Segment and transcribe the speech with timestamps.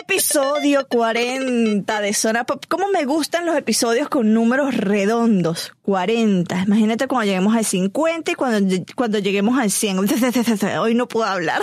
[0.00, 2.64] Episodio 40 de Zona Pop.
[2.68, 5.74] ¿Cómo me gustan los episodios con números redondos?
[5.82, 6.62] 40.
[6.62, 9.98] Imagínate cuando lleguemos al 50 y cuando, cuando lleguemos al 100.
[10.80, 11.60] Hoy no puedo hablar.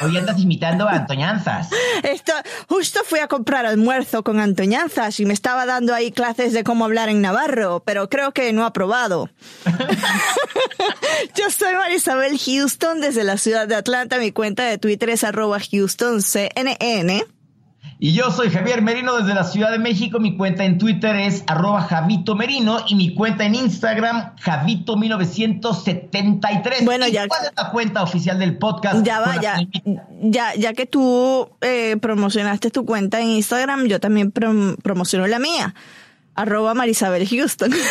[0.00, 1.68] Hoy andas imitando a Antoñanzas.
[2.02, 2.32] Esto,
[2.68, 6.86] justo fui a comprar almuerzo con Antoñanzas y me estaba dando ahí clases de cómo
[6.86, 9.28] hablar en Navarro, pero creo que no ha probado.
[11.34, 14.18] Yo soy Marisabel Houston desde la ciudad de Atlanta.
[14.18, 17.37] Mi cuenta de Twitter es arroba HoustonCNN.
[18.00, 20.20] Y yo soy Javier Merino desde la Ciudad de México.
[20.20, 26.84] Mi cuenta en Twitter es arroba Javito Merino y mi cuenta en Instagram, Javito1973.
[26.84, 29.04] Bueno, ¿Y ya- ¿Cuál es la cuenta oficial del podcast?
[29.04, 29.58] Ya va, ya,
[30.22, 35.40] ya, ya que tú eh, promocionaste tu cuenta en Instagram, yo también prom- promociono la
[35.40, 35.74] mía.
[36.36, 37.72] Arroba Marisabel Houston.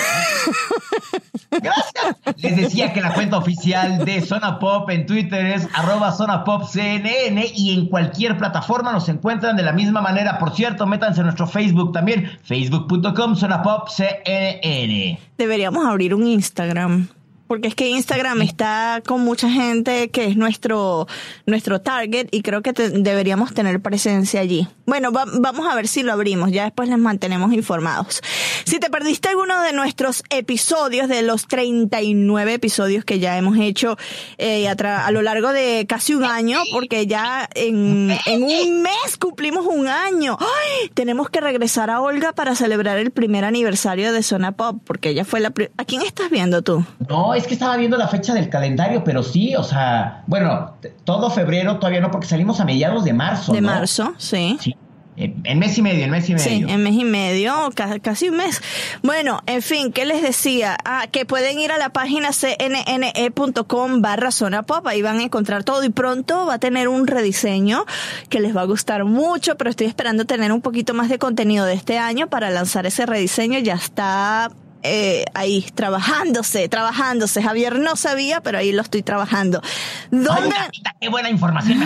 [1.51, 2.15] Gracias.
[2.37, 7.73] Les decía que la cuenta oficial de Zona Pop en Twitter es arroba CNN y
[7.73, 10.37] en cualquier plataforma nos encuentran de la misma manera.
[10.39, 15.19] Por cierto, métanse en nuestro Facebook también, facebook.com Zona CNN.
[15.37, 17.07] Deberíamos abrir un Instagram.
[17.47, 21.07] Porque es que Instagram está con mucha gente que es nuestro,
[21.45, 24.67] nuestro target y creo que te- deberíamos tener presencia allí.
[24.85, 28.21] Bueno, va- vamos a ver si lo abrimos, ya después les mantenemos informados.
[28.65, 33.97] Si te perdiste alguno de nuestros episodios, de los 39 episodios que ya hemos hecho
[34.37, 39.87] eh, a, lo largo de casi un año, porque ya en, un mes cumplimos un
[39.87, 40.37] año.
[40.39, 40.89] ¡Ay!
[40.93, 45.25] Tenemos que regresar a Olga para celebrar el primer aniversario de Zona Pop, porque ella
[45.25, 45.53] fue la...
[45.77, 46.83] ¿A quién estás viendo tú?
[47.07, 51.29] No, es que estaba viendo la fecha del calendario, pero sí, o sea, bueno, todo
[51.29, 53.53] febrero todavía no, porque salimos a mediados de marzo.
[53.53, 53.67] De ¿no?
[53.67, 54.57] marzo, sí.
[54.59, 54.75] Sí.
[55.19, 56.45] En mes y medio, en mes y medio.
[56.45, 58.61] Sí, en mes y medio, ca- casi un mes.
[59.01, 60.77] Bueno, en fin, ¿qué les decía?
[60.85, 65.63] Ah, que pueden ir a la página cnne.com barra zona pop, ahí van a encontrar
[65.63, 67.85] todo y pronto va a tener un rediseño
[68.29, 71.65] que les va a gustar mucho, pero estoy esperando tener un poquito más de contenido
[71.65, 74.51] de este año para lanzar ese rediseño, ya está
[74.83, 77.41] eh, ahí trabajándose, trabajándose.
[77.41, 79.61] Javier no sabía, pero ahí lo estoy trabajando.
[79.63, 80.55] Ay, ¿Dónde?
[81.01, 81.79] Qué buena información.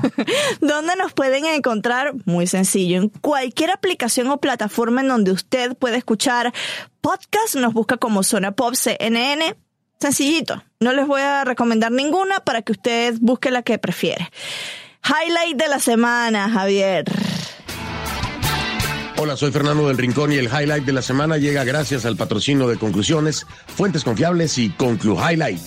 [0.60, 2.14] ¿Dónde nos pueden encontrar?
[2.24, 6.52] Muy sencillo, en cualquier aplicación o plataforma en donde usted puede escuchar
[7.00, 9.56] podcast, nos busca como Zona Pop CNN.
[10.00, 14.30] Sencillito, no les voy a recomendar ninguna para que usted busque la que prefiere.
[15.04, 17.04] Highlight de la semana, Javier.
[19.20, 22.68] Hola, soy Fernando del Rincón y el highlight de la semana llega gracias al patrocinio
[22.68, 25.60] de Conclusiones, Fuentes Confiables y Conclu Highlight.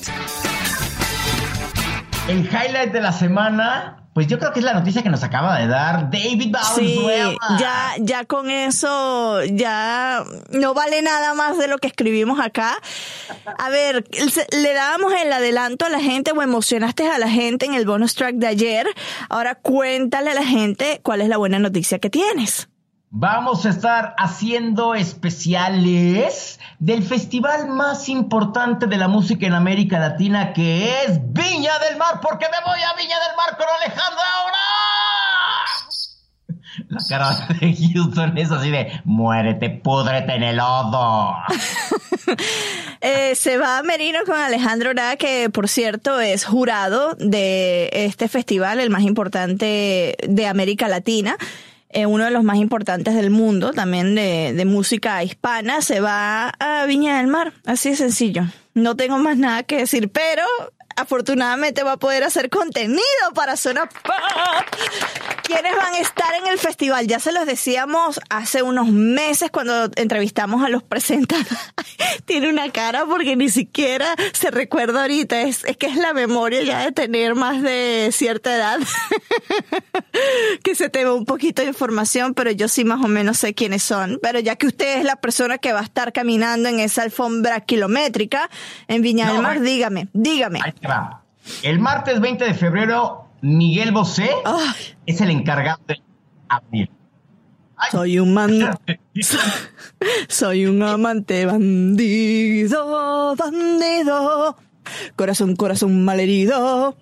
[2.30, 5.60] El highlight de la semana, pues yo creo que es la noticia que nos acaba
[5.60, 7.38] de dar David Sí, Valenzuela.
[7.60, 12.78] ya, ya con eso, ya no vale nada más de lo que escribimos acá.
[13.58, 14.06] A ver,
[14.52, 18.16] le dábamos el adelanto a la gente o emocionaste a la gente en el bonus
[18.16, 18.88] track de ayer.
[19.30, 22.70] Ahora cuéntale a la gente cuál es la buena noticia que tienes.
[23.14, 30.54] Vamos a estar haciendo especiales del festival más importante de la música en América Latina,
[30.54, 34.58] que es Viña del Mar, porque me voy a Viña del Mar con Alejandra ahora.
[36.88, 41.36] La cara de Houston es así de muérete, púdrete en el lodo.
[43.04, 48.28] Eh, se va a Merino con Alejandro Ra, que por cierto es jurado de este
[48.28, 51.36] festival, el más importante de América Latina.
[51.94, 56.50] Eh, uno de los más importantes del mundo, también de, de música hispana, se va
[56.60, 58.44] a Viña del Mar, así de sencillo.
[58.74, 60.44] No tengo más nada que decir, pero
[60.96, 63.02] afortunadamente va a poder hacer contenido
[63.34, 64.14] para Zona Pop.
[65.44, 67.08] ¿Quiénes van a estar en el festival?
[67.08, 71.50] Ya se los decíamos hace unos meses cuando entrevistamos a los presentadores.
[72.26, 75.42] Tiene una cara porque ni siquiera se recuerda ahorita.
[75.42, 78.80] Es, es que es la memoria ya de tener más de cierta edad.
[80.64, 83.54] que se te ve un poquito de información, pero yo sí más o menos sé
[83.54, 84.20] quiénes son.
[84.22, 87.62] Pero ya que usted es la persona que va a estar caminando en esa alfombra
[87.62, 88.50] kilométrica
[88.88, 90.60] en Viña del Mar, dígame, dígame.
[90.60, 90.74] Va.
[91.64, 94.96] El martes 20 de febrero, Miguel Bosé Ay.
[95.06, 96.02] es el encargado de
[96.50, 96.90] abrir.
[97.92, 98.78] Soy un man...
[100.30, 104.56] Soy un amante bandido, bandido.
[105.16, 106.96] Corazón, corazón malherido.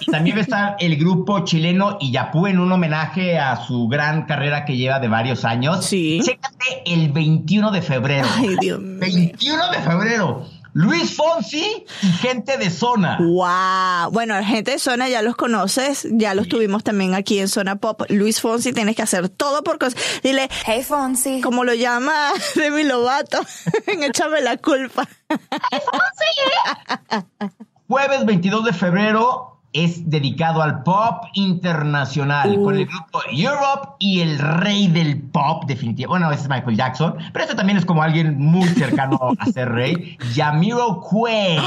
[0.00, 4.24] Y también va a estar el grupo chileno Iyapú en un homenaje a su gran
[4.26, 5.84] carrera que lleva de varios años.
[5.84, 6.20] Sí.
[6.22, 8.26] Chécate el 21 de febrero.
[8.36, 8.98] Ay, Dios mío.
[9.00, 10.46] 21 de febrero.
[10.78, 13.18] Luis Fonsi y gente de zona.
[13.18, 14.12] Wow.
[14.12, 18.02] Bueno, gente de Zona ya los conoces, ya los tuvimos también aquí en Zona Pop.
[18.10, 20.00] Luis Fonsi, tienes que hacer todo por cosas.
[20.22, 21.40] Dile, Hey Fonsi.
[21.40, 23.40] como lo llama Demi Lovato,
[23.88, 25.08] en Échame la culpa.
[27.88, 32.64] Jueves 22 de febrero es dedicado al pop internacional Uh.
[32.64, 36.06] con el grupo Europe y el rey del pop, definitivamente.
[36.06, 39.68] Bueno, ese es Michael Jackson, pero este también es como alguien muy cercano a ser
[39.70, 41.58] rey, Yamiro Quay.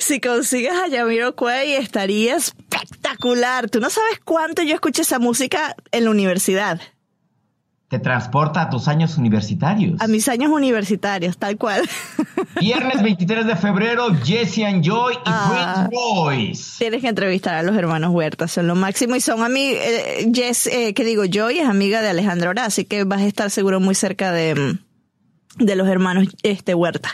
[0.00, 3.68] Si consigues a Yamiro Cuey estaría espectacular.
[3.68, 6.80] Tú no sabes cuánto yo escuché esa música en la universidad,
[7.90, 10.00] Te transporta a tus años universitarios.
[10.00, 11.82] a mis años universitarios, tal cual.
[12.60, 15.88] Viernes 23 de febrero, Jesse and Joy y Ah.
[15.90, 16.76] Prince.
[16.78, 19.82] Tienes que entrevistar a los hermanos Huertas, son lo máximo y son amigos.
[20.32, 23.50] Jess, eh, que digo, Joy es amiga de Alejandro Ora, así que vas a estar
[23.50, 27.08] seguro muy cerca de, mm, de los hermanos este Huerta.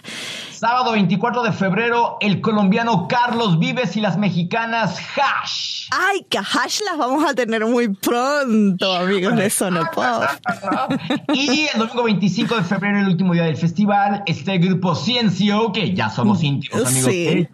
[0.58, 5.88] Sábado 24 de febrero, el colombiano Carlos Vives y las mexicanas Hash.
[5.90, 10.24] Ay, que Hash las vamos a tener muy pronto, amigos de Sonopop.
[11.34, 15.72] Y el domingo 25 de febrero, el último día del festival, está el grupo Ciencio,
[15.72, 17.24] que ya somos íntimos amigos Sí.
[17.24, 17.50] de ellos.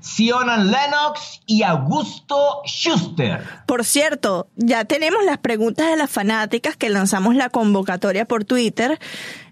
[0.00, 3.42] Sionan Lennox y Augusto Schuster.
[3.66, 8.98] Por cierto, ya tenemos las preguntas de las fanáticas que lanzamos la convocatoria por Twitter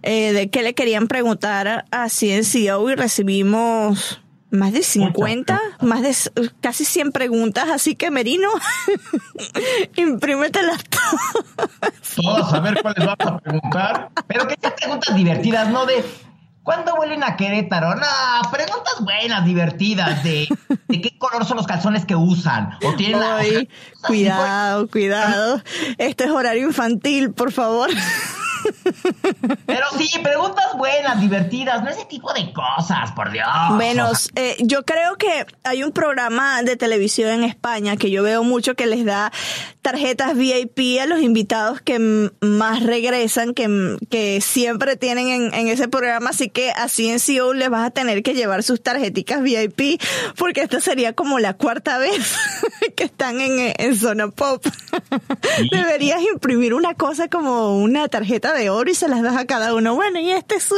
[0.02, 6.14] eh, de qué le querían preguntar a CNCO y recibimos más de 50, más de
[6.60, 8.48] casi 100 preguntas, así que Merino,
[9.96, 11.80] imprímetelas todas.
[12.14, 14.10] Todos a ver cuáles vamos a preguntar.
[14.26, 16.02] Pero que sean preguntas divertidas, no de
[16.68, 17.94] ¿cuándo vuelven a Querétaro?
[17.94, 18.06] No,
[18.52, 20.46] preguntas buenas, divertidas, de,
[20.88, 22.72] de qué color son los calzones que usan.
[22.84, 23.70] O tienen la- Ay,
[24.06, 25.62] cuidado, cuidado.
[25.96, 27.88] Esto es horario infantil, por favor.
[29.66, 33.46] Pero sí, preguntas buenas, divertidas, no ese tipo de cosas, por Dios.
[33.72, 38.10] Bueno, O sea, eh, yo creo que hay un programa de televisión en España que
[38.10, 39.32] yo veo mucho que les da
[39.82, 45.88] tarjetas VIP a los invitados que más regresan, que, que siempre tienen en, en ese
[45.88, 50.00] programa, así que así en CEO les vas a tener que llevar sus tarjeticas VIP,
[50.36, 52.36] porque esta sería como la cuarta vez
[52.96, 54.64] que están en, en Zona Pop.
[55.70, 59.74] Deberías imprimir una cosa como una tarjeta de oro y se las das a cada
[59.74, 59.94] uno.
[59.94, 60.74] Bueno, y este es su...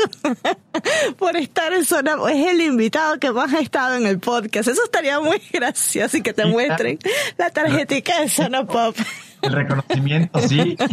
[1.18, 4.68] por estar en Zona es el invitado que más ha estado en el podcast.
[4.68, 6.98] Eso estaría muy gracioso y que te Sí, muestren
[7.36, 8.96] la tarjetica de Zona Pop.
[9.42, 10.76] el reconocimiento, sí.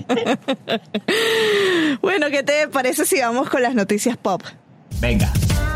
[2.01, 4.41] Bueno, ¿qué te parece si vamos con las noticias pop?
[4.99, 5.31] Venga.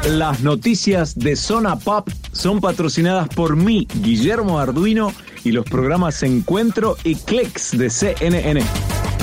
[0.07, 5.13] Las noticias de Zona Pop son patrocinadas por mí, Guillermo Arduino,
[5.43, 8.63] y los programas Encuentro y Clicks de CNN.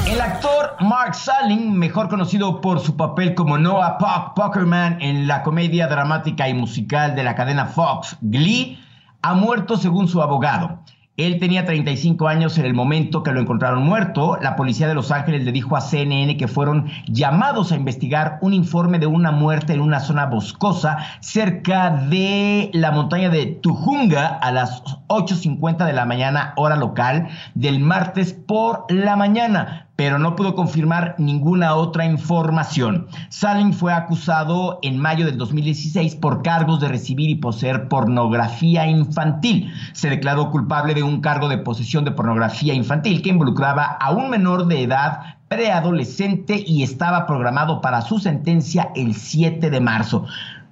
[0.08, 5.42] El actor Mark Salling, mejor conocido por su papel como Noah Puck Puckerman en la
[5.42, 8.78] comedia dramática y musical de la cadena Fox, Glee,
[9.20, 10.78] ha muerto según su abogado.
[11.18, 14.38] Él tenía 35 años en el momento que lo encontraron muerto.
[14.40, 18.54] La policía de Los Ángeles le dijo a CNN que fueron llamados a investigar un
[18.54, 24.52] informe de una muerte en una zona boscosa cerca de la montaña de Tujunga a
[24.52, 30.54] las 8.50 de la mañana hora local del martes por la mañana pero no pudo
[30.54, 33.08] confirmar ninguna otra información.
[33.30, 39.74] Salling fue acusado en mayo del 2016 por cargos de recibir y poseer pornografía infantil.
[39.94, 44.30] Se declaró culpable de un cargo de posesión de pornografía infantil que involucraba a un
[44.30, 50.26] menor de edad preadolescente y estaba programado para su sentencia el 7 de marzo.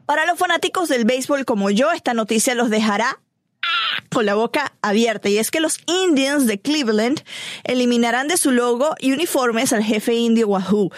[0.06, 3.18] Para los fanáticos del béisbol como yo, esta noticia los dejará
[4.10, 7.22] con la boca abierta y es que los Indians de Cleveland
[7.64, 10.90] eliminarán de su logo y uniformes al jefe indio Wahoo.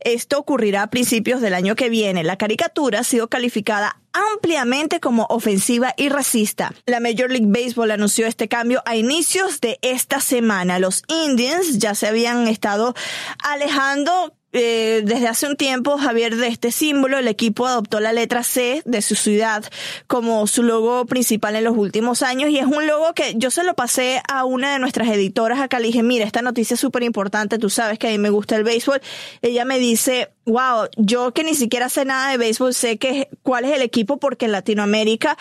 [0.00, 2.22] Esto ocurrirá a principios del año que viene.
[2.22, 6.72] La caricatura ha sido calificada ampliamente como ofensiva y racista.
[6.86, 10.78] La Major League Baseball anunció este cambio a inicios de esta semana.
[10.78, 12.94] Los Indians ya se habían estado
[13.42, 18.42] alejando eh, desde hace un tiempo, Javier, de este símbolo, el equipo adoptó la letra
[18.42, 19.64] C de su ciudad
[20.06, 23.64] como su logo principal en los últimos años y es un logo que yo se
[23.64, 25.78] lo pasé a una de nuestras editoras acá.
[25.78, 28.56] Le dije, mira, esta noticia es súper importante, tú sabes que a mí me gusta
[28.56, 29.00] el béisbol.
[29.42, 33.64] Ella me dice, wow, yo que ni siquiera sé nada de béisbol, sé que, cuál
[33.64, 35.36] es el equipo porque en Latinoamérica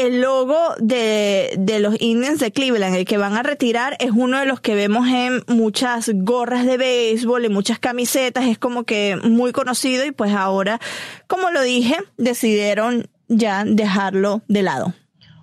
[0.00, 4.38] el logo de, de, los Indians de Cleveland, el que van a retirar, es uno
[4.38, 9.16] de los que vemos en muchas gorras de béisbol, en muchas camisetas, es como que
[9.22, 10.80] muy conocido y pues ahora,
[11.26, 14.94] como lo dije, decidieron ya dejarlo de lado.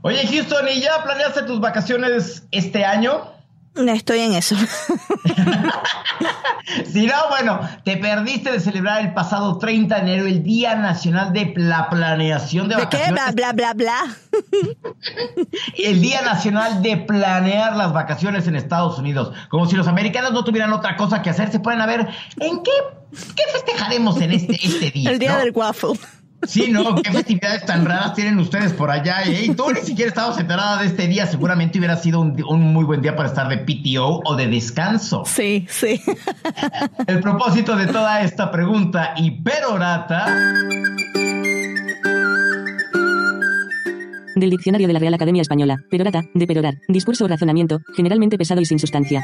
[0.01, 3.37] Oye Houston, ¿y ya planeaste tus vacaciones este año?
[3.88, 4.55] Estoy en eso.
[6.91, 11.34] si no, bueno, te perdiste de celebrar el pasado 30 de enero el Día Nacional
[11.34, 13.07] de la Planeación de, ¿De Vacaciones.
[13.07, 13.34] qué?
[13.34, 14.17] Bla, bla, bla, bla.
[15.77, 19.34] el Día Nacional de Planear las Vacaciones en Estados Unidos.
[19.50, 22.07] Como si los americanos no tuvieran otra cosa que hacer, se pueden a ver
[22.39, 22.72] en qué,
[23.36, 25.12] qué festejaremos en este, este día.
[25.12, 25.39] El Día ¿no?
[25.39, 26.00] del Waffle.
[26.44, 26.96] Sí, ¿no?
[26.96, 29.24] ¿Qué festividades tan raras tienen ustedes por allá?
[29.24, 29.46] eh?
[29.46, 31.25] Y tú ni siquiera estabas enterada de este día.
[31.25, 35.24] Seguramente hubiera sido un, un, muy buen día para estar de PTO o de descanso.
[35.25, 36.00] Sí, sí.
[37.08, 40.27] El propósito de toda esta pregunta y perorata...
[44.36, 45.77] Del diccionario de la Real Academia Española.
[45.89, 46.75] Perorata, de perorar.
[46.88, 49.24] Discurso o razonamiento, generalmente pesado y sin sustancia.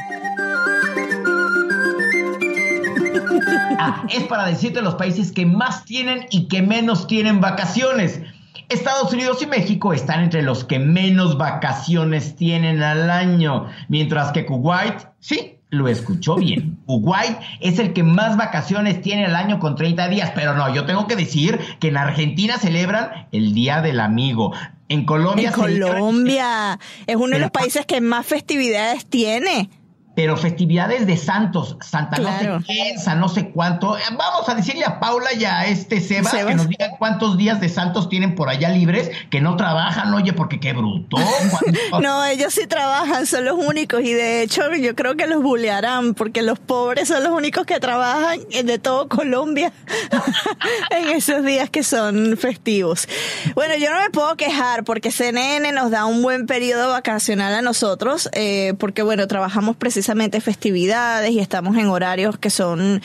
[3.85, 8.21] Ah, es para decirte los países que más tienen y que menos tienen vacaciones.
[8.69, 14.45] Estados Unidos y México están entre los que menos vacaciones tienen al año, mientras que
[14.45, 16.79] Kuwait, sí, lo escuchó bien.
[16.85, 20.85] Kuwait es el que más vacaciones tiene al año con 30 días, pero no, yo
[20.85, 24.53] tengo que decir que en Argentina celebran el Día del Amigo.
[24.87, 25.49] En Colombia.
[25.49, 29.69] En Colombia es uno de los países que más festividades tiene
[30.15, 32.53] pero festividades de santos, Santa Claro.
[32.53, 33.98] no sé quién, San no sé cuánto.
[33.98, 36.46] Eh, Vamos a decirle a Paula y a este Seba, Sebas.
[36.46, 40.32] que nos digan cuántos días de santos tienen por allá libres, que no trabajan, oye,
[40.34, 41.17] porque qué bruto.
[41.50, 45.41] ¿Cuánto- No, ellos sí trabajan, son los únicos y de hecho yo creo que los
[45.41, 49.74] bullearán porque los pobres son los únicos que trabajan de todo Colombia
[50.91, 53.08] en esos días que son festivos.
[53.55, 57.62] Bueno, yo no me puedo quejar porque CNN nos da un buen periodo vacacional a
[57.63, 60.02] nosotros eh, porque bueno, trabajamos precisamente
[60.41, 63.01] festividades y estamos en horarios que son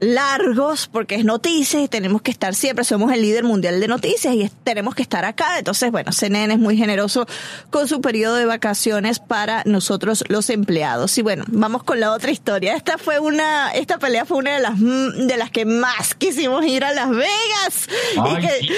[0.00, 4.34] largos porque es noticias y tenemos que estar siempre, somos el líder mundial de noticias
[4.34, 5.58] y tenemos que estar acá.
[5.58, 7.26] Entonces, bueno, CNN es muy generoso
[7.70, 11.16] con su periodo de vacaciones para nosotros los empleados.
[11.18, 12.74] Y bueno, vamos con la otra historia.
[12.76, 16.64] Esta fue una, esta pelea fue una de las, mm, de las que más quisimos
[16.64, 17.88] ir a Las Vegas.
[18.14, 18.74] Y Ay, que-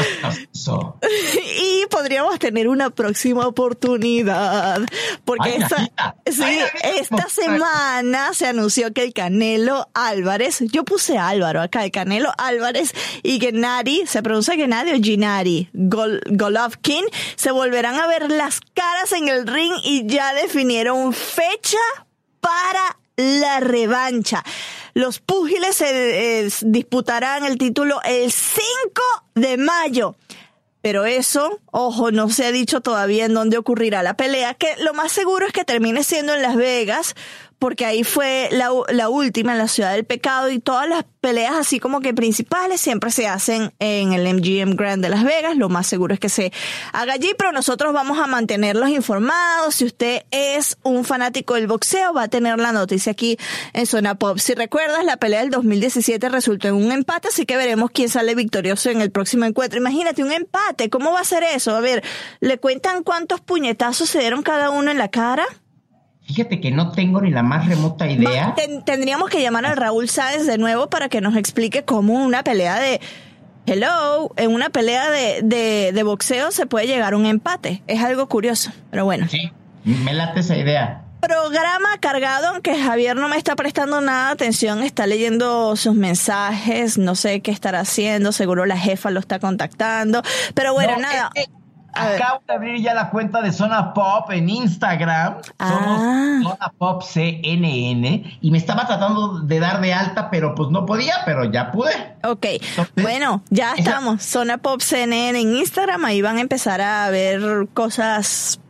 [1.63, 4.81] y podríamos tener una próxima oportunidad.
[5.25, 6.15] Porque Ay, esa, Najita.
[6.31, 6.61] sí, Ay,
[6.99, 12.93] esta semana se anunció que el Canelo Álvarez, yo puse Álvaro acá, el Canelo Álvarez
[13.23, 17.05] y Gennady, se pronuncia Gennady o Ginari, Gol, Golovkin,
[17.37, 21.79] se volverán a ver las caras en el ring y ya definieron fecha
[22.41, 24.43] para la revancha.
[24.95, 28.63] Los púgiles se eh, disputarán el título el 5
[29.35, 30.17] de mayo.
[30.83, 34.95] Pero eso, ojo, no se ha dicho todavía en dónde ocurrirá la pelea, que lo
[34.95, 37.15] más seguro es que termine siendo en Las Vegas,
[37.61, 41.53] porque ahí fue la, la última en la ciudad del pecado y todas las peleas
[41.55, 45.59] así como que principales siempre se hacen en el MGM Grand de Las Vegas.
[45.59, 46.53] Lo más seguro es que se
[46.95, 49.75] haga allí, pero nosotros vamos a mantenerlos informados.
[49.75, 53.37] Si usted es un fanático del boxeo, va a tener la noticia aquí
[53.75, 54.39] en Zona Pop.
[54.39, 58.35] Si recuerdas, la pelea del 2017 resultó en un empate, así que veremos quién sale
[58.35, 59.79] victorioso en el próximo encuentro.
[59.79, 61.77] Imagínate un empate, ¿cómo va a ser eso?
[61.77, 62.03] A ver,
[62.41, 65.45] ¿le cuentan cuántos puñetazos se dieron cada uno en la cara?
[66.35, 68.55] Fíjate que no tengo ni la más remota idea.
[68.55, 72.45] Ten- tendríamos que llamar al Raúl Sáenz de nuevo para que nos explique cómo una
[72.45, 73.01] pelea de...
[73.67, 77.83] Hello, en una pelea de, de, de boxeo se puede llegar a un empate.
[77.87, 79.27] Es algo curioso, pero bueno.
[79.29, 79.51] Sí,
[79.85, 81.03] me late esa idea.
[81.21, 86.97] Programa cargado, aunque Javier no me está prestando nada de atención, está leyendo sus mensajes,
[86.97, 90.23] no sé qué estará haciendo, seguro la jefa lo está contactando,
[90.55, 91.31] pero bueno, No, nada.
[91.35, 91.60] es A.
[91.93, 95.37] Acabo de abrir ya la cuenta de Zona Pop en Instagram.
[95.59, 96.41] Somos Ah.
[96.43, 98.39] Zona Pop CNN.
[98.41, 101.91] Y me estaba tratando de dar de alta, pero pues no podía, pero ya pude.
[102.25, 104.23] Ok, Entonces, bueno, ya esa- estamos.
[104.23, 108.61] Zona Pop CNN en Instagram, ahí van a empezar a ver cosas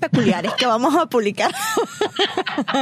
[0.00, 1.52] peculiares que vamos a publicar.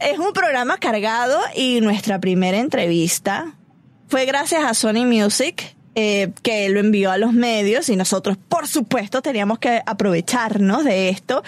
[0.00, 3.54] es un programa cargado y nuestra primera entrevista
[4.08, 5.76] fue gracias a Sony Music.
[6.00, 11.08] Eh, que lo envió a los medios y nosotros, por supuesto, teníamos que aprovecharnos de
[11.08, 11.42] esto.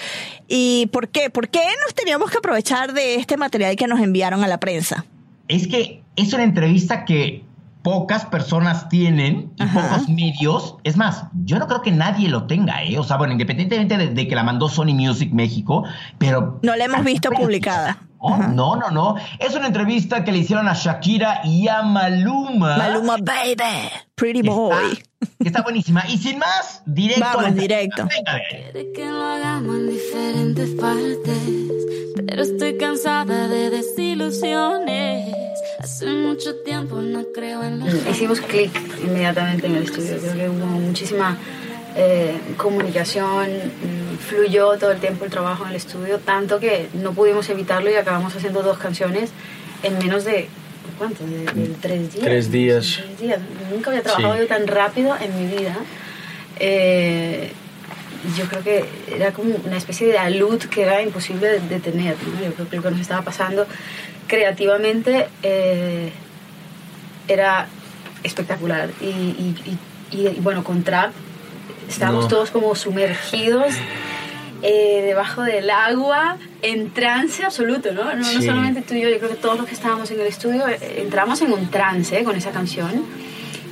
[0.49, 1.30] ¿Y por qué?
[1.30, 5.04] ¿Por qué nos teníamos que aprovechar de este material que nos enviaron a la prensa?
[5.47, 7.45] Es que es una entrevista que
[7.85, 10.75] pocas personas tienen y pocos medios.
[10.83, 12.99] Es más, yo no creo que nadie lo tenga, ¿eh?
[12.99, 15.85] O sea, bueno, independientemente de, de que la mandó Sony Music México,
[16.19, 16.59] pero...
[16.64, 18.02] No la hemos visto publicada.
[18.21, 19.15] No, no, no, no.
[19.39, 22.77] Es una entrevista que le hicieron a Shakira y a Maluma.
[22.77, 25.03] Maluma Baby, Pretty Boy.
[25.21, 26.05] Está, está buenísima.
[26.09, 27.25] Y sin más, directo.
[27.25, 28.03] a la Vamos, directo.
[28.03, 28.43] A ver.
[28.73, 31.39] Quiere que lo hagamos en diferentes partes,
[32.27, 35.35] pero estoy cansada de desilusiones.
[35.79, 38.71] Hace mucho tiempo no creo en los Hicimos clic
[39.03, 40.19] inmediatamente en el estudio.
[40.21, 41.39] Creo que hubo muchísima
[41.97, 47.12] eh, comunicación, mm, fluyó todo el tiempo el trabajo en el estudio, tanto que no
[47.12, 49.30] pudimos evitarlo y acabamos haciendo dos canciones
[49.82, 50.49] en menos de.
[50.99, 51.25] ¿Cuánto?
[51.25, 52.25] De, de tres días.
[52.25, 52.99] Tres días.
[53.02, 53.40] Tres días.
[53.73, 54.40] Nunca había trabajado Sí.
[54.40, 55.76] yo tan rápido en mi vida.
[56.59, 57.52] Eh,
[58.37, 58.85] yo creo que
[59.16, 62.16] era como una especie de alud que era imposible de detener.
[62.35, 62.44] ¿no?
[62.44, 63.66] Yo creo que lo que nos estaba pasando
[64.26, 66.12] creativamente eh,
[67.28, 67.66] era
[68.23, 68.90] espectacular.
[69.00, 69.54] Y, y-
[70.12, 71.12] y- y, bueno, con Trap
[71.90, 72.28] estábamos No.
[72.28, 73.75] todos como sumergidos
[74.62, 78.14] eh, debajo del agua, en trance absoluto, ¿no?
[78.14, 80.68] No, solamente tú y yo, yo creo que todos los que estábamos en el estudio
[80.68, 83.04] eh, entramos en un trance con esa canción.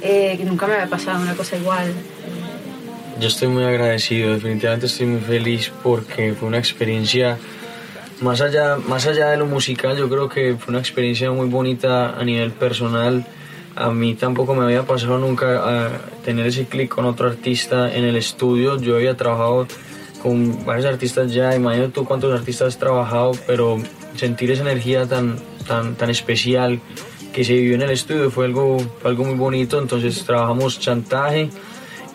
[0.01, 1.93] eh, que nunca me había pasado una cosa igual.
[3.21, 7.37] Yo estoy muy agradecido, definitivamente estoy muy feliz porque fue una experiencia,
[8.21, 12.11] más allá, más allá de lo musical, yo creo que fue una experiencia muy bonita
[12.17, 13.27] a nivel personal.
[13.81, 15.91] A mí tampoco me había pasado nunca a
[16.25, 18.81] tener ese clic con otro artista en el estudio.
[18.81, 19.67] Yo había trabajado
[20.23, 23.79] con varios artistas ya, imagino tú cuántos artistas has trabajado, pero
[24.17, 25.37] sentir esa energía tan,
[25.69, 26.81] tan, tan especial
[27.33, 29.79] que se vivió en el estudio fue algo, algo muy bonito.
[29.79, 31.51] Entonces trabajamos chantaje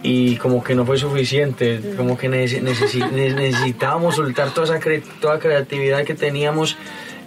[0.01, 4.81] y como que no fue suficiente, como que nece- necesi- ne- necesitábamos soltar toda esa
[4.81, 6.75] cre- toda creatividad que teníamos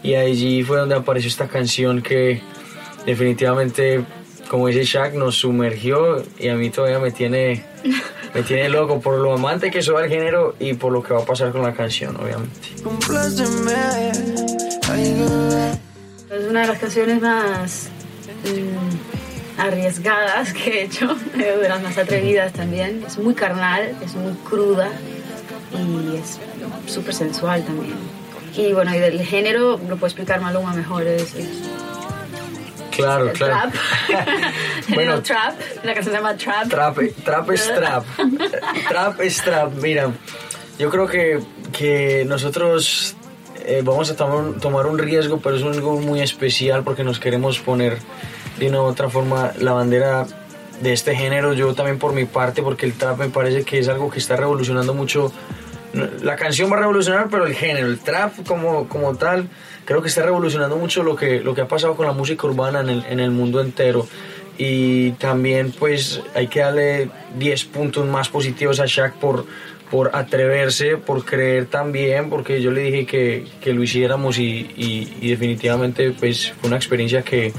[0.02, 2.42] y allí fue donde apareció esta canción que
[3.06, 4.04] definitivamente,
[4.48, 7.64] como dice Shaq, nos sumergió y a mí todavía me tiene,
[8.34, 11.20] me tiene loco por lo amante que soy al género y por lo que va
[11.20, 12.60] a pasar con la canción, obviamente.
[16.30, 17.88] Es una de las canciones más
[18.44, 23.02] mm, arriesgadas que he hecho, de las más atrevidas también.
[23.06, 24.90] Es muy carnal, es muy cruda
[25.72, 26.38] y es
[26.86, 27.94] súper sensual también.
[28.56, 31.48] Y bueno, y del género lo puede explicar Maluma mejor, es, es
[32.96, 33.70] Claro, claro.
[33.70, 33.74] trap.
[34.94, 35.22] Bueno.
[35.22, 35.54] Trap,
[35.84, 36.68] la canción se llama Trap.
[36.68, 38.04] Trap, trap es trap.
[38.88, 39.72] trap es trap.
[39.82, 40.10] Mira,
[40.78, 41.40] yo creo que,
[41.72, 43.16] que nosotros
[43.64, 47.02] eh, vamos a tomar, un- tomar un riesgo, pero es un algo muy especial porque
[47.04, 47.98] nos queremos poner
[48.58, 50.26] de una u otra forma la bandera
[50.80, 51.52] de este género.
[51.52, 54.36] Yo también por mi parte, porque el trap me parece que es algo que está
[54.36, 55.32] revolucionando mucho.
[56.22, 59.48] La canción va a revolucionar, pero el género, el trap como, como tal,
[59.86, 62.80] creo que está revolucionando mucho lo que, lo que ha pasado con la música urbana
[62.80, 64.06] en el, en el mundo entero.
[64.58, 69.44] Y también pues hay que darle 10 puntos más positivos a Shaq por,
[69.90, 74.44] por atreverse, por creer también, porque yo le dije que, que lo hiciéramos y,
[74.76, 77.52] y- y definitivamente pues fue una experiencia que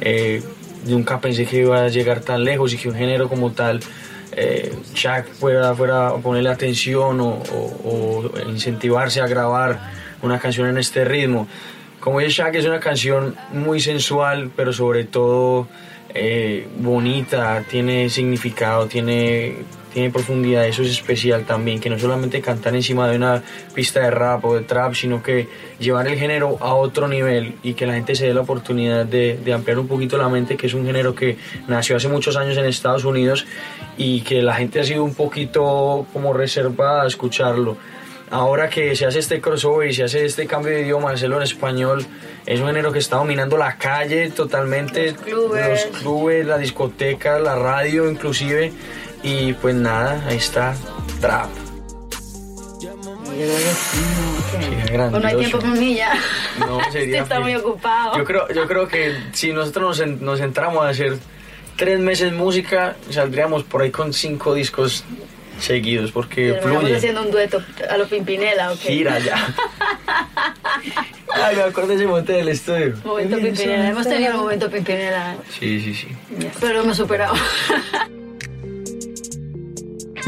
[0.00, 0.42] eh,
[0.86, 3.80] nunca pensé que iba a llegar tan lejos y que un género como tal
[4.32, 9.80] eh, Shaq fuera, fuera a ponerle atención o, o- o incentivarse a grabar
[10.22, 11.46] una canción en este ritmo.
[12.00, 15.66] Como dice Shaq, es una canción muy sensual, pero sobre todo
[16.14, 19.56] eh, bonita, tiene significado, tiene,
[19.92, 23.42] tiene profundidad, eso es especial también, que no solamente cantar encima de una
[23.74, 27.74] pista de rap o de trap, sino que llevar el género a otro nivel y
[27.74, 30.68] que la gente se dé la oportunidad de, de ampliar un poquito la mente, que
[30.68, 33.44] es un género que nació hace muchos años en Estados Unidos
[33.98, 37.76] y que la gente ha sido un poquito como reservada a escucharlo.
[38.30, 41.44] Ahora que se hace este crossover y se hace este cambio de idioma, hacerlo en
[41.44, 42.04] español,
[42.44, 45.68] es un género que está dominando la calle totalmente, Los clubes.
[45.68, 48.72] los clubes, la discoteca, la radio inclusive,
[49.22, 50.74] y pues nada, ahí está,
[51.20, 51.48] trap.
[53.38, 56.14] Sí, no, hay tiempo para mí ya.
[56.58, 58.16] No, sería Está muy ocupado.
[58.16, 61.18] Yo creo, yo creo que si nosotros nos entramos a hacer
[61.76, 65.04] tres meses música, saldríamos por ahí con cinco discos
[65.60, 66.96] seguidos, porque Terminamos fluye.
[66.96, 68.78] haciendo un dueto a los Pimpinela, ¿ok?
[68.78, 69.54] Gira ya.
[71.34, 72.96] Ay, me acuerdo de ese momento del estudio.
[73.04, 73.88] Momento Pimpinela.
[73.90, 76.08] Hemos tenido un momento Pimpinela, Sí, sí, sí.
[76.60, 77.34] pero lo hemos superado.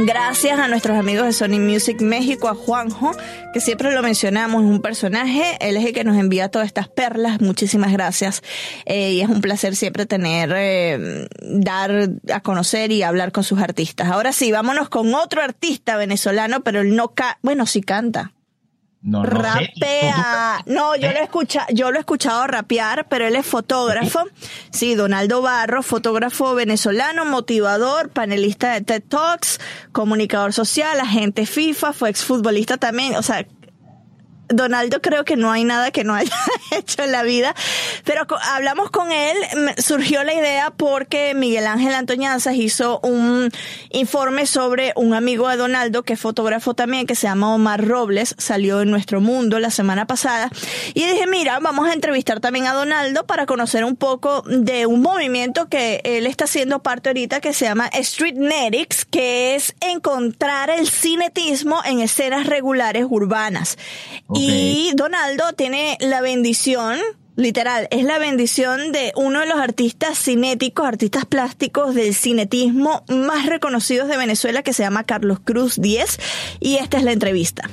[0.07, 3.13] Gracias a nuestros amigos de Sony Music México, a Juanjo,
[3.53, 6.89] que siempre lo mencionamos, es un personaje, él es el que nos envía todas estas
[6.89, 8.43] perlas, muchísimas gracias.
[8.87, 13.61] Eh, y es un placer siempre tener, eh, dar a conocer y hablar con sus
[13.61, 14.09] artistas.
[14.09, 18.33] Ahora sí, vámonos con otro artista venezolano, pero él no ca bueno, sí canta.
[19.03, 19.37] No, no sé.
[19.39, 20.63] Rapea.
[20.67, 24.25] No, yo lo, he escucha, yo lo he escuchado rapear, pero él es fotógrafo.
[24.71, 29.59] Sí, Donaldo Barro, fotógrafo venezolano, motivador, panelista de TED Talks,
[29.93, 33.17] comunicador social, agente FIFA, fue exfutbolista también.
[33.17, 33.47] O sea,
[34.51, 36.35] Donaldo creo que no hay nada que no haya
[36.73, 37.55] hecho en la vida,
[38.05, 39.37] pero hablamos con él,
[39.79, 43.51] surgió la idea porque Miguel Ángel Antoñanzas hizo un
[43.91, 48.35] informe sobre un amigo de Donaldo que es fotógrafo también, que se llama Omar Robles,
[48.39, 50.51] salió en Nuestro Mundo la semana pasada,
[50.95, 55.01] y dije, mira, vamos a entrevistar también a Donaldo para conocer un poco de un
[55.01, 60.71] movimiento que él está haciendo parte ahorita que se llama Street Netics, que es encontrar
[60.71, 63.79] el cinetismo en escenas regulares urbanas.
[64.43, 66.99] Y Donaldo tiene la bendición,
[67.37, 73.47] literal, es la bendición de uno de los artistas cinéticos, artistas plásticos del cinetismo más
[73.47, 76.19] reconocidos de Venezuela que se llama Carlos Cruz Díez.
[76.59, 77.69] Y esta es la entrevista.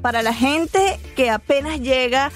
[0.00, 2.32] Para la gente que apenas llega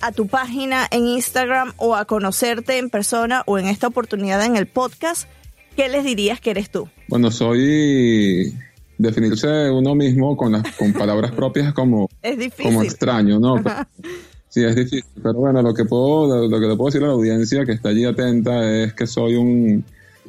[0.00, 4.56] a tu página en Instagram o a conocerte en persona o en esta oportunidad en
[4.56, 5.28] el podcast,
[5.74, 6.88] ¿qué les dirías que eres tú?
[7.08, 8.54] Bueno, soy
[9.00, 12.64] definirse uno mismo con las con palabras propias como, Es difícil.
[12.66, 13.56] como extraño, ¿no?
[13.62, 13.86] Pero-
[14.48, 15.04] sí, es difícil.
[15.22, 17.88] Pero bueno, lo que puedo, lo que le puedo decir a la audiencia que está
[17.90, 19.84] allí atenta es que soy un,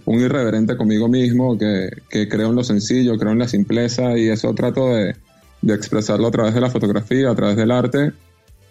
[0.05, 4.29] un irreverente conmigo mismo, que, que creo en lo sencillo, creo en la simpleza y
[4.29, 5.15] eso trato de,
[5.61, 8.13] de expresarlo a través de la fotografía, a través del arte,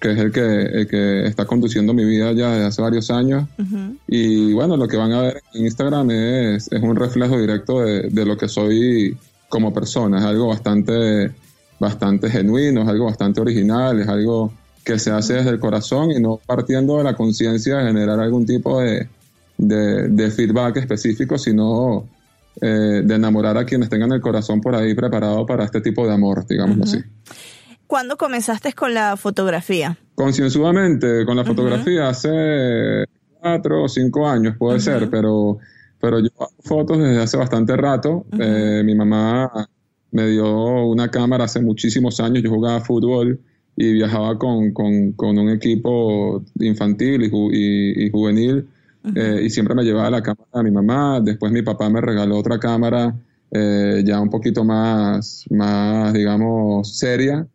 [0.01, 3.47] que es el que, el que está conduciendo mi vida ya desde hace varios años.
[4.09, 8.09] Y bueno, lo que van a ver en Instagram es, es un reflejo directo de,
[8.09, 9.15] de lo que soy
[9.51, 10.19] como persona.
[10.19, 11.31] Es algo bastante,
[11.79, 16.21] bastante genuino, es algo bastante original, es algo que se hace desde el corazón y
[16.21, 19.09] no partiendo de la conciencia de generar algún tipo de,
[19.59, 22.07] de, de feedback específico, sino
[22.63, 26.15] eh, de enamorar a quienes tengan el corazón por ahí preparado para este tipo de
[26.15, 26.99] amor, digámoslo así.
[27.87, 29.99] ¿Cuándo comenzaste con la fotografía?
[30.15, 33.05] Concienzudamente con la fotografía hace
[33.41, 35.59] cuatro o cinco años puede ser, pero,
[36.01, 38.25] pero yo hago fotos desde hace bastante rato.
[38.39, 39.69] Eh, mi mamá
[40.13, 43.39] me dio una cámara hace muchísimos años, yo jugaba fútbol
[43.77, 48.67] y viajaba con, con- con un equipo infantil y, ju- y- y juvenil
[49.15, 51.21] eh, y siempre me llevaba la cámara a mi mamá.
[51.21, 53.15] Después mi papá me regaló otra cámara
[53.53, 57.47] eh, ya un poquito más, más digamos, seria.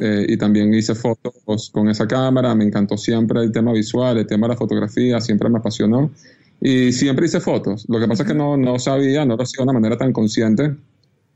[0.00, 4.26] Eh, y también hice fotos con esa cámara, me encantó siempre el tema visual, el
[4.26, 6.10] tema de la fotografía, siempre me apasionó.
[6.64, 7.84] Y siempre hice fotos.
[7.88, 10.14] Lo que pasa es que no, no sabía, no lo hacía de una manera tan
[10.14, 10.74] consciente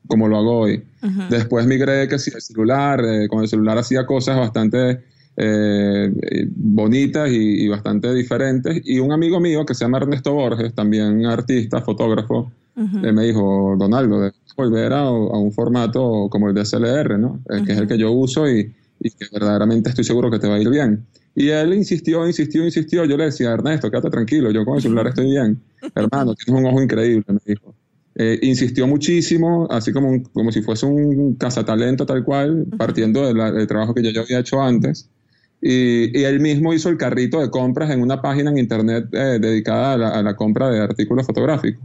[0.06, 0.82] como lo hago hoy.
[1.28, 5.00] Después migré que sí, el celular, eh, con el celular hacía cosas bastante
[5.36, 6.10] eh,
[6.56, 8.80] bonitas y, y bastante diferentes.
[8.84, 13.74] Y un amigo mío que se llama Ernesto Borges, también artista, fotógrafo, eh, me dijo,
[13.76, 17.40] Donaldo, debes volver a, a un formato como el de SLR, ¿no?
[17.50, 20.48] Eh, que es el que yo uso y, y que verdaderamente estoy seguro que te
[20.48, 21.06] va a ir bien.
[21.34, 23.04] Y él insistió, insistió, insistió.
[23.04, 25.60] Yo le decía, Ernesto, quédate tranquilo, yo con el celular estoy bien.
[25.94, 27.74] Hermano, tienes un ojo increíble, me dijo.
[28.16, 33.52] Eh, insistió muchísimo, así como, un- como si fuese un cazatalento tal cual, partiendo de
[33.52, 35.08] del trabajo que yo ya había hecho antes.
[35.60, 39.38] Y, y él mismo hizo el carrito de compras en una página en internet eh,
[39.40, 41.82] dedicada a la, a la compra de artículos fotográficos.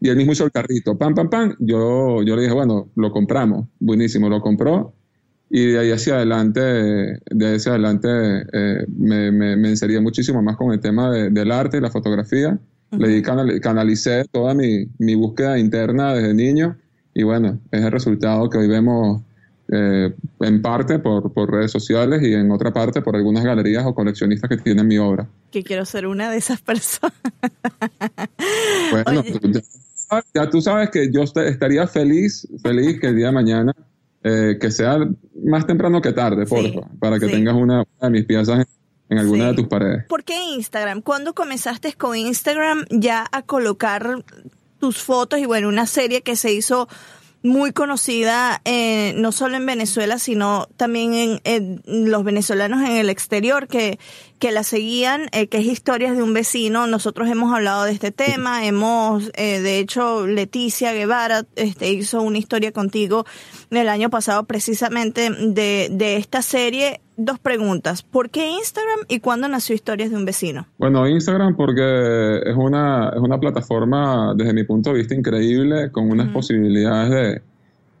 [0.00, 1.54] Y él mismo hizo el carrito, pam, pam, pam.
[1.58, 3.66] Yo, yo le dije, bueno, lo compramos.
[3.80, 4.94] Buenísimo, lo compró.
[5.50, 8.08] Y de ahí hacia adelante, de ahí hacia adelante
[8.52, 11.90] eh, me, me, me inserí muchísimo más con el tema de- del arte y la
[11.90, 12.58] fotografía.
[12.90, 16.76] Le di canal- canalicé toda mi, mi búsqueda interna desde niño.
[17.14, 19.22] Y bueno, es el resultado que hoy vemos
[19.70, 23.94] eh, en parte por, por redes sociales y en otra parte por algunas galerías o
[23.94, 25.26] coleccionistas que tienen mi obra.
[25.50, 27.12] Que quiero ser una de esas personas.
[28.90, 33.32] Bueno, ya, ya tú sabes que yo est- estaría feliz, feliz que el día de
[33.32, 33.74] mañana,
[34.22, 34.98] eh, que sea
[35.44, 37.32] más temprano que tarde, porfa, para que sí.
[37.32, 38.66] tengas una, una de mis piezas en,
[39.10, 40.04] en alguna de tus paredes.
[40.08, 41.02] ¿Por qué Instagram?
[41.02, 44.24] ¿Cuándo comenzaste con Instagram ya a colocar
[44.78, 46.88] tus fotos y bueno, una serie que se hizo
[47.48, 53.10] muy conocida eh, no solo en Venezuela, sino también en, en los venezolanos en el
[53.10, 53.98] exterior que,
[54.38, 56.86] que la seguían, eh, que es Historias de un vecino.
[56.86, 62.38] Nosotros hemos hablado de este tema, hemos, eh, de hecho, Leticia Guevara este, hizo una
[62.38, 63.26] historia contigo
[63.70, 68.02] el año pasado precisamente de, de esta serie dos preguntas.
[68.02, 70.66] ¿Por qué Instagram y cuándo nació Historias de un vecino?
[70.78, 76.10] Bueno, Instagram porque es una, es una plataforma, desde mi punto de vista, increíble, con
[76.10, 77.42] unas posibilidades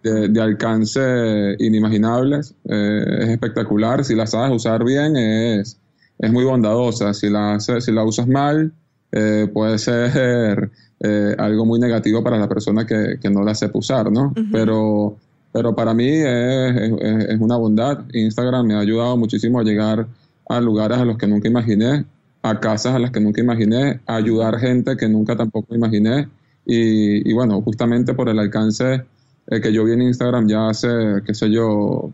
[0.02, 2.54] de, de, de alcance inimaginables.
[2.64, 4.04] Eh, es espectacular.
[4.04, 5.78] Si la sabes usar bien, es,
[6.18, 7.12] es muy bondadosa.
[7.12, 8.72] Si la, si la usas mal,
[9.12, 13.78] eh, puede ser eh, algo muy negativo para la persona que, que no la sepa
[13.78, 14.32] usar, ¿no?
[14.52, 15.16] Pero,
[15.52, 18.04] pero para mí es, es- es una bondad.
[18.12, 20.06] Instagram me ha ayudado muchísimo a llegar
[20.48, 22.04] a lugares a los que nunca imaginé,
[22.42, 26.28] a casas a las que nunca imaginé, a ayudar gente que nunca tampoco imaginé.
[26.66, 29.04] Y, y bueno, justamente por el alcance
[29.46, 30.88] eh, que yo vi en Instagram ya hace,
[31.26, 32.10] qué sé yo,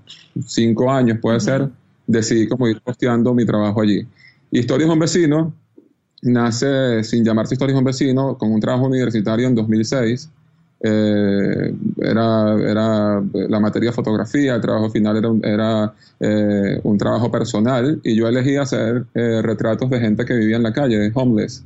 [0.47, 1.68] cinco años puede ser,
[2.07, 4.07] decidí como ir posteando mi trabajo allí.
[4.51, 5.55] Historias de un vecino
[6.23, 10.31] nace sin llamarse Historias de un vecino, con un trabajo universitario en 2006.
[10.87, 17.31] Eh, era, era la materia fotografía, el trabajo final era, un- era eh, un trabajo
[17.31, 21.64] personal y yo elegí hacer eh, retratos de gente que vivía en la calle, homeless.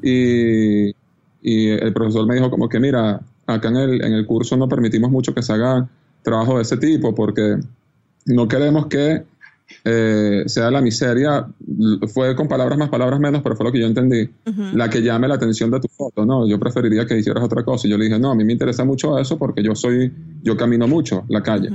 [0.00, 0.94] Y,
[1.42, 4.68] y el profesor me dijo como que, mira, acá en el, en el curso no
[4.68, 5.88] permitimos mucho que se haga
[6.22, 7.56] trabajo de ese tipo porque
[8.26, 9.24] no queremos que
[9.84, 11.46] eh, sea la miseria,
[12.12, 14.28] fue con palabras más, palabras menos, pero fue lo que yo entendí,
[14.74, 16.46] la que llame la atención de tu foto, ¿no?
[16.46, 17.86] Yo preferiría que hicieras otra cosa.
[17.86, 20.56] Y yo le dije, no, a mí me interesa mucho eso porque yo soy, yo
[20.56, 21.70] camino mucho la calle.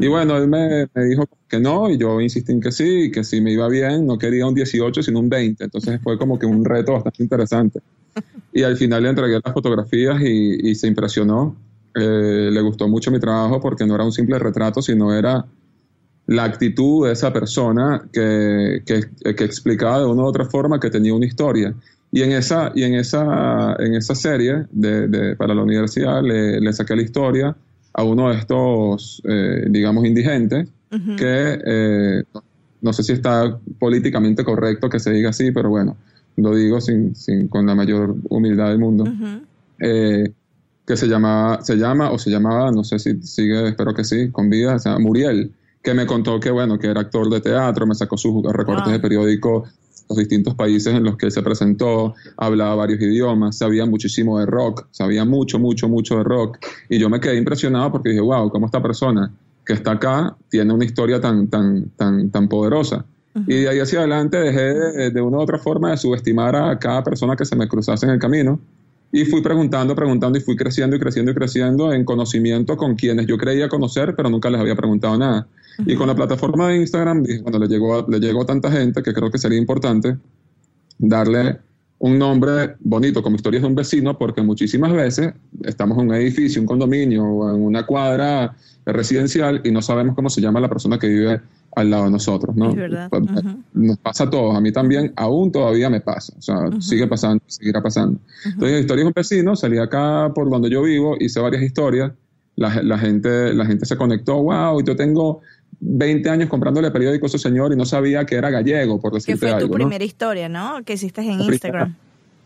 [0.00, 3.22] Y bueno, él me, me dijo que no, y yo insistí en que sí, que
[3.22, 5.62] si me iba bien, no quería un 18, sino un 20.
[5.62, 7.80] Entonces fue como que un reto bastante interesante.
[8.52, 11.56] Y al final le entregué las fotografías y, y se impresionó.
[11.94, 15.44] Eh, le gustó mucho mi trabajo porque no era un simple retrato, sino era
[16.26, 20.90] la actitud de esa persona que, que, que explicaba de una u otra forma que
[20.90, 21.74] tenía una historia.
[22.12, 26.60] Y en esa, y en esa, en esa serie de, de- para la universidad le,
[26.60, 27.56] le saqué la historia
[27.92, 30.68] a uno de estos, eh, digamos, indigentes,
[31.16, 32.22] que eh,
[32.82, 35.96] no sé si está políticamente correcto que se diga así, pero bueno,
[36.36, 39.04] lo digo sin, sin, con la mayor humildad del mundo.
[39.80, 40.30] Eh,
[40.86, 44.28] que se llamaba, se llama o se llamaba, no sé si sigue, espero que sí,
[44.30, 45.50] con vida, se llama Muriel,
[45.84, 48.98] que me contó que bueno, que era actor de teatro, me sacó sus recortes de
[48.98, 49.64] periódico
[50.08, 54.86] los distintos países en los que se presentó, hablaba varios idiomas, sabía muchísimo de rock,
[54.90, 58.66] sabía mucho, mucho, mucho de rock, y yo me quedé impresionado porque dije, wow, cómo
[58.66, 59.32] esta persona
[59.64, 63.04] que está acá tiene una historia tan, tan, tan, tan poderosa.
[63.46, 66.78] Y de ahí hacia adelante dejé de, de una u otra forma de subestimar a
[66.78, 68.60] cada persona que se me cruzase en el camino.
[69.14, 73.28] Y fui preguntando, preguntando y fui creciendo y creciendo y creciendo en conocimiento con quienes
[73.28, 75.46] yo creía conocer, pero nunca les había preguntado nada.
[75.86, 79.04] Y con la plataforma de Instagram, dije, bueno, le llegó, le llegó a tanta gente
[79.04, 80.16] que creo que sería importante
[80.98, 81.60] darle
[82.00, 86.60] un nombre bonito como historias de un vecino, porque muchísimas veces estamos en un edificio,
[86.60, 90.98] un condominio o en una cuadra residencial y no sabemos cómo se llama la persona
[90.98, 91.40] que vive
[91.76, 92.70] al lado de nosotros, ¿no?
[92.70, 93.08] Es verdad.
[93.10, 93.22] Pues,
[93.72, 97.42] Nos pasa a todos, a mí también, aún todavía me pasa, o sea, sigue pasando,
[97.46, 98.18] seguirá pasando.
[98.44, 102.12] Entonces, historias de un vecino, salí acá por donde yo vivo, hice varias historias,
[102.56, 105.40] la, la gente, la gente se conectó, wow, yo tengo
[105.80, 109.16] 20 años comprándole periódico a ese señor y no sabía que era gallego, por Que
[109.16, 109.74] decirte fue tu algo, ¿no?
[109.74, 110.82] primera historia, ¿no?
[110.84, 111.54] Que hiciste en La primera.
[111.54, 111.96] Instagram.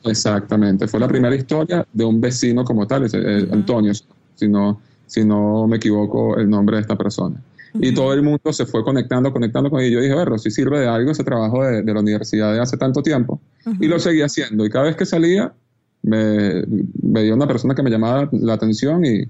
[0.05, 3.93] Exactamente, fue la primera historia de un vecino como tal, ese, eh, Antonio,
[4.35, 7.37] si no, si no me equivoco el nombre de esta persona.
[7.75, 9.83] Y todo el mundo se fue conectando, conectando con.
[9.83, 12.61] Y yo dije, bueno, si sirve de algo ese trabajo de, de la universidad de
[12.61, 13.41] hace tanto tiempo.
[13.81, 14.65] Y lo seguí haciendo.
[14.65, 15.53] Y cada vez que salía,
[16.03, 19.25] me veía una persona que me llamaba la atención y,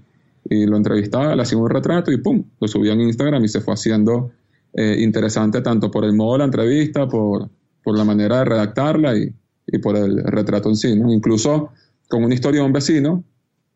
[0.50, 3.60] y lo entrevistaba, le hacía un retrato y pum, lo subía en Instagram y se
[3.60, 4.30] fue haciendo
[4.74, 7.48] eh, interesante tanto por el modo de la entrevista, por,
[7.82, 9.32] por la manera de redactarla y,
[9.66, 10.94] y por el retrato en sí.
[10.96, 11.12] ¿no?
[11.12, 11.70] Incluso
[12.08, 13.24] con una historia de un vecino,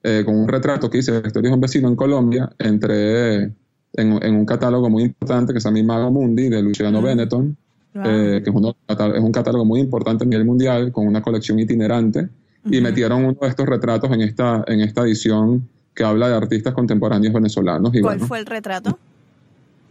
[0.03, 3.53] eh, con un retrato que hice de historia de un vecino en Colombia, entré
[3.95, 7.57] en, en un catálogo muy importante que se llama Imago Mundi de Luciano Benetton,
[8.05, 11.59] eh, que es, uno- es un catálogo muy importante a nivel mundial, con una colección
[11.59, 12.29] itinerante,
[12.71, 16.73] y metieron uno de estos retratos en esta, en esta edición que habla de artistas
[16.73, 17.95] contemporáneos venezolanos.
[17.95, 18.97] Y ¿Cuál bueno, fue el retrato?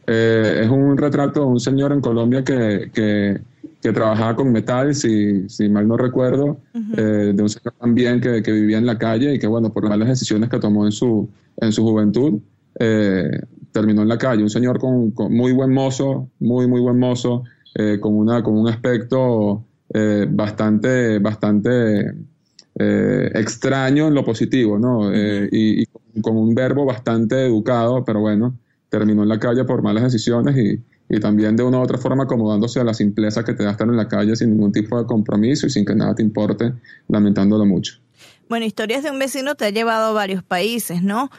[0.07, 3.39] eh, es un retrato de un señor en Colombia que, que,
[3.81, 6.57] que trabajaba con metal, si, si mal no recuerdo,
[6.97, 9.83] eh, de un señor también que, que vivía en la calle y que, bueno, por
[9.83, 12.39] las malas decisiones que tomó en su, en su juventud,
[12.79, 14.43] eh, terminó en la calle.
[14.43, 17.43] Un señor con, con muy buen mozo, muy, muy buen mozo,
[17.75, 22.13] eh, con, una, con un aspecto eh, bastante, bastante
[22.79, 25.13] eh, extraño en lo positivo, ¿no?
[25.13, 25.86] Eh, y,
[26.21, 28.57] con un verbo bastante educado, pero bueno,
[28.89, 30.81] terminó en la calle por malas decisiones y,
[31.13, 33.88] y también de una u otra forma acomodándose a la simpleza que te da estar
[33.88, 36.73] en la calle sin ningún tipo de compromiso y sin que nada te importe,
[37.07, 37.99] lamentándolo mucho.
[38.49, 41.29] Bueno, Historias de un vecino te ha llevado a varios países, ¿no?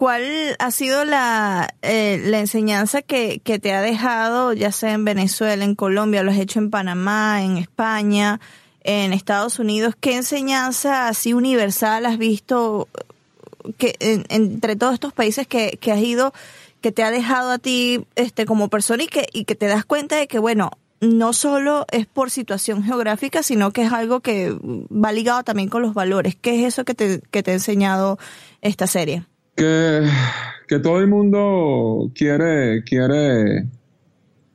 [0.00, 5.04] ¿Cuál ha sido la, eh, la enseñanza que, que te ha dejado, ya sea en
[5.04, 8.40] Venezuela, en Colombia, lo has hecho en Panamá, en España,
[8.82, 9.92] en Estados Unidos?
[10.00, 12.88] ¿Qué enseñanza así universal has visto
[13.76, 16.32] que en- entre todos estos países que, que has ido,
[16.80, 19.84] que te ha dejado a ti este como persona y que, y que te das
[19.84, 20.70] cuenta de que, bueno,
[21.02, 25.82] no solo es por situación geográfica, sino que es algo que va ligado también con
[25.82, 26.36] los valores.
[26.40, 28.18] ¿Qué es eso que te, que te ha enseñado
[28.62, 29.26] esta serie?
[29.54, 30.02] Que,
[30.68, 33.66] que todo el mundo quiere, quiere,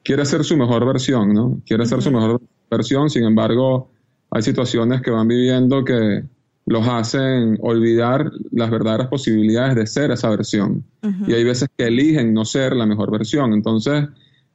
[0.03, 1.59] quiere ser su mejor versión, ¿no?
[1.65, 3.89] Quiere ser su mejor versión, sin embargo,
[4.31, 6.23] hay situaciones que van viviendo que
[6.67, 10.83] los hacen olvidar las verdaderas posibilidades de ser esa versión.
[11.27, 13.53] Y hay veces que eligen no ser la mejor versión.
[13.53, 14.05] Entonces,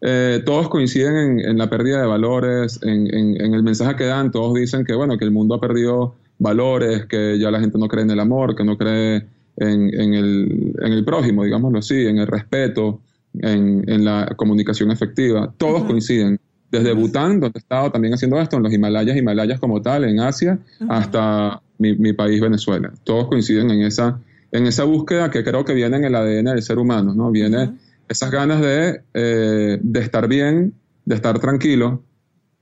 [0.00, 4.06] eh, todos coinciden en, en la pérdida de valores, en, en- en el mensaje que
[4.06, 7.78] dan, todos dicen que, bueno, que el mundo ha perdido valores, que ya la gente
[7.78, 9.26] no cree en el amor, que no cree
[9.60, 13.00] en, en el, en el prójimo, digámoslo así, en el respeto,
[13.34, 15.52] en, en la comunicación efectiva.
[15.56, 16.40] Todos coinciden.
[16.70, 20.20] Desde Bután, donde he estado también haciendo esto, en los Himalayas, Himalayas como tal, en
[20.20, 22.92] Asia, hasta mi, mi país, Venezuela.
[23.02, 24.20] Todos coinciden en esa,
[24.52, 27.32] en esa búsqueda que creo que viene en el ADN del ser humano, ¿no?
[27.32, 27.72] Viene
[28.08, 32.04] esas ganas de, eh, de estar bien, de estar tranquilo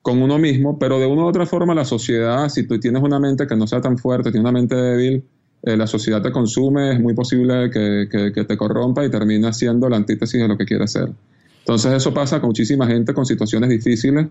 [0.01, 3.21] con uno mismo, pero de una u otra forma la sociedad, si tú tienes una
[3.21, 5.23] mente que no sea tan fuerte, tienes una mente débil,
[5.63, 9.53] eh, la sociedad te consume, es muy posible que, que- que te corrompa y termine
[9.53, 11.09] siendo la antítesis de lo que quieres ser.
[11.61, 14.27] Entonces eso pasa con muchísima gente con situaciones difíciles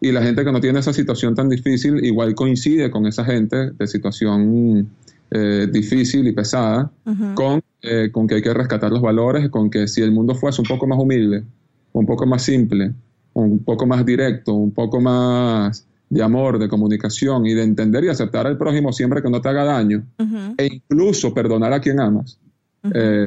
[0.00, 3.70] y la gente que no tiene esa situación tan difícil igual coincide con esa gente
[3.70, 4.88] de situación
[5.30, 6.90] eh, difícil y pesada
[7.34, 10.60] con, eh, con que hay que rescatar los valores, con que si el mundo fuese
[10.60, 11.42] un poco más humilde,
[11.92, 12.92] un poco más simple,
[13.32, 18.08] un poco más directo, un poco más de amor, de comunicación y de entender y
[18.08, 20.06] aceptar al prójimo siempre que no te haga daño
[20.56, 22.38] e incluso perdonar a quien amas,
[22.94, 23.26] eh,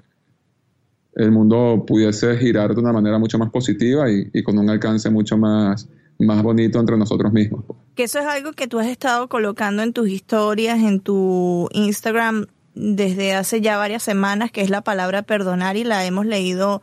[1.13, 5.09] el mundo pudiese girar de una manera mucho más positiva y, y con un alcance
[5.09, 7.65] mucho más, más bonito entre nosotros mismos.
[7.95, 12.45] Que eso es algo que tú has estado colocando en tus historias, en tu Instagram
[12.73, 16.81] desde hace ya varias semanas, que es la palabra perdonar y la hemos leído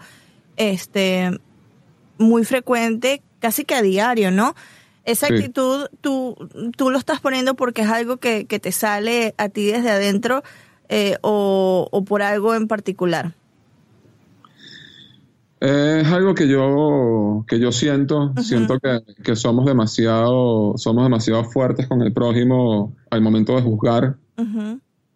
[0.58, 1.30] este
[2.18, 4.54] muy frecuente, casi que a diario, ¿no?
[5.04, 5.34] Esa Sí.
[5.34, 6.34] actitud tú,
[6.76, 10.42] tú lo estás poniendo porque es algo que, que te sale a ti desde adentro
[10.88, 13.32] eh, o, o por algo en particular.
[15.60, 21.86] Es algo que yo, que yo siento, siento que, que somos demasiado, somos demasiado fuertes
[21.86, 24.16] con el prójimo al momento de juzgar.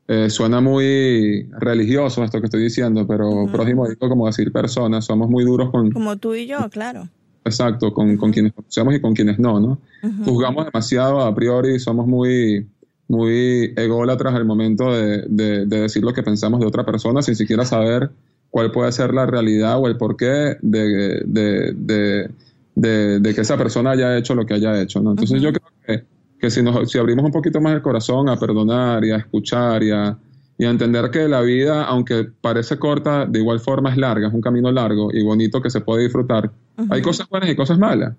[0.06, 5.28] Eh, suena muy religioso esto que estoy diciendo, pero prójimo digo como decir personas, somos
[5.28, 7.08] muy duros con, Como tú y yo, claro.
[7.48, 9.78] Exacto, con, con quienes conocemos y con quienes no, ¿no?
[10.24, 12.66] Juzgamos demasiado a priori, somos muy,
[13.08, 17.34] muy ególatras al momento de, de- de decir lo que pensamos de otra persona sin
[17.34, 18.10] siquiera saber
[18.50, 22.28] cuál puede ser la realidad o el porqué de, de,
[22.74, 25.10] de, que esa persona haya hecho lo que haya hecho, ¿no?
[25.10, 26.04] Entonces yo creo que,
[26.38, 29.82] que si, nos, si abrimos un poquito más el corazón a perdonar y a escuchar
[29.82, 30.16] y a,
[30.58, 34.34] y a entender que la vida, aunque parece corta, de igual forma es larga, es
[34.34, 36.50] un camino largo y bonito que se puede disfrutar.
[36.90, 38.16] Hay cosas buenas y cosas malas.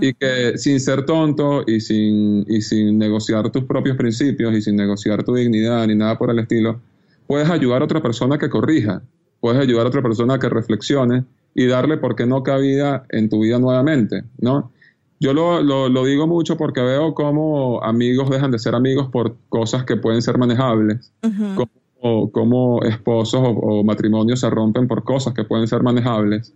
[0.00, 4.76] Y que sin ser tonto y sin, y sin negociar tus propios principios y sin
[4.76, 6.80] negociar tu dignidad ni nada por el estilo,
[7.28, 9.02] puedes ayudar a otra persona que corrija,
[9.40, 13.40] puedes ayudar a otra persona que reflexione y darle, ¿por qué no, cabida en tu
[13.40, 14.24] vida nuevamente?
[14.38, 14.72] ¿no?
[15.18, 19.36] Yo lo, lo, lo digo mucho porque veo cómo amigos dejan de ser amigos por
[19.48, 21.12] cosas que pueden ser manejables,
[21.54, 26.54] cómo, cómo esposos o, o matrimonios se rompen por cosas que pueden ser manejables,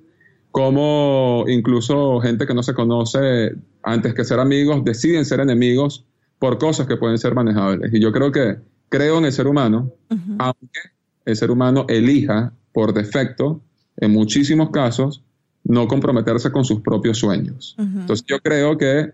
[0.50, 6.04] cómo incluso gente que no se conoce antes que ser amigos deciden ser enemigos
[6.38, 7.92] por cosas que pueden ser manejables.
[7.94, 8.56] Y yo creo que
[8.88, 9.92] creo en el ser humano,
[10.38, 10.80] aunque
[11.24, 13.60] el ser humano elija por defecto,
[13.96, 15.22] en muchísimos casos,
[15.64, 17.74] no comprometerse con sus propios sueños.
[18.00, 19.12] Entonces yo creo que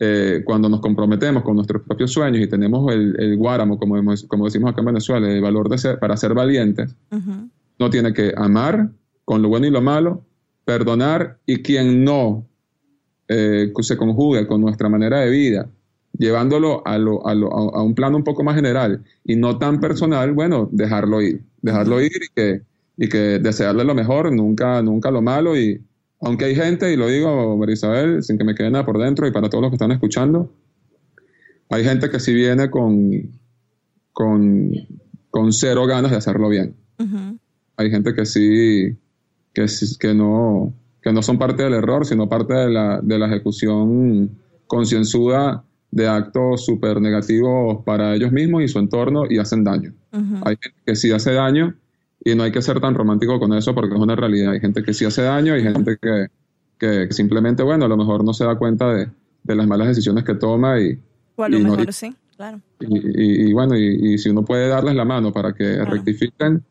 [0.00, 4.24] eh, cuando nos comprometemos con nuestros propios sueños y tenemos el, el guáramo, como, hemos-
[4.24, 6.94] como decimos acá en Venezuela, el valor de ser, para ser valientes,
[7.80, 8.90] no tiene que amar
[9.24, 10.22] con lo bueno y lo malo,
[10.64, 12.46] perdonar y quien no
[13.28, 15.68] eh, se conjugue con nuestra manera de vida,
[16.16, 19.58] llevándolo a, lo- a lo- a- a un plano un poco más general y no
[19.58, 22.62] tan personal, bueno, dejarlo ir, dejarlo ir y que,
[22.98, 25.80] y que desearle lo mejor, nunca, nunca lo malo y
[26.20, 29.26] aunque hay gente, y lo digo, María Isabel, sin que me quede nada por dentro
[29.28, 30.52] y para todos los que están escuchando,
[31.70, 33.38] hay gente que sí viene con,
[34.12, 34.72] con,
[35.30, 36.74] con cero ganas de hacerlo bien.
[37.76, 38.96] Hay gente que sí,
[39.54, 39.66] que,
[40.00, 44.36] que, no, que no son parte del error, sino parte de la, de la ejecución
[44.66, 49.94] concienzuda de actos súper negativos para ellos mismos y su entorno y hacen daño.
[50.10, 51.76] Hay gente que sí hace daño
[52.30, 54.52] y no hay que ser tan romántico con eso porque es una realidad.
[54.52, 56.26] Hay gente que sí hace daño, hay gente que,
[56.78, 59.08] que simplemente, bueno, a lo mejor no se da cuenta de,
[59.44, 60.98] de las malas decisiones que toma y...
[61.36, 62.60] O a lo y no- mejor sí, claro.
[62.80, 66.62] y, y- y bueno, y, y si uno puede darles la mano para que rectifiquen,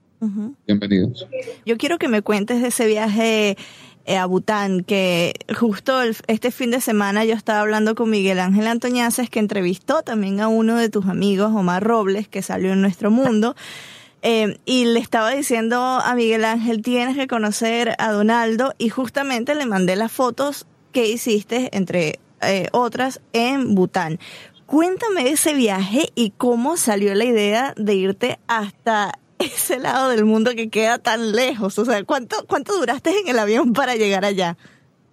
[0.66, 1.28] bienvenidos.
[1.66, 3.55] Yo quiero que me cuentes de ese viaje
[4.05, 8.39] eh, a Bután, que justo el- este fin de semana yo estaba hablando con Miguel
[8.39, 12.82] Ángel Antoñaces, que entrevistó también a uno de tus amigos, Omar Robles, que salió en
[12.82, 13.55] nuestro mundo.
[14.22, 19.55] Eh, y le estaba diciendo a Miguel Ángel, tienes que conocer a Donaldo, y justamente
[19.55, 24.20] le mandé las fotos que hiciste, entre eh, otras, en Bután.
[24.65, 30.51] Cuéntame ese viaje y cómo salió la idea de irte hasta ese lado del mundo
[30.55, 31.78] que queda tan lejos.
[31.80, 34.57] O sea, ¿cuánto, cuánto duraste en el avión para llegar allá?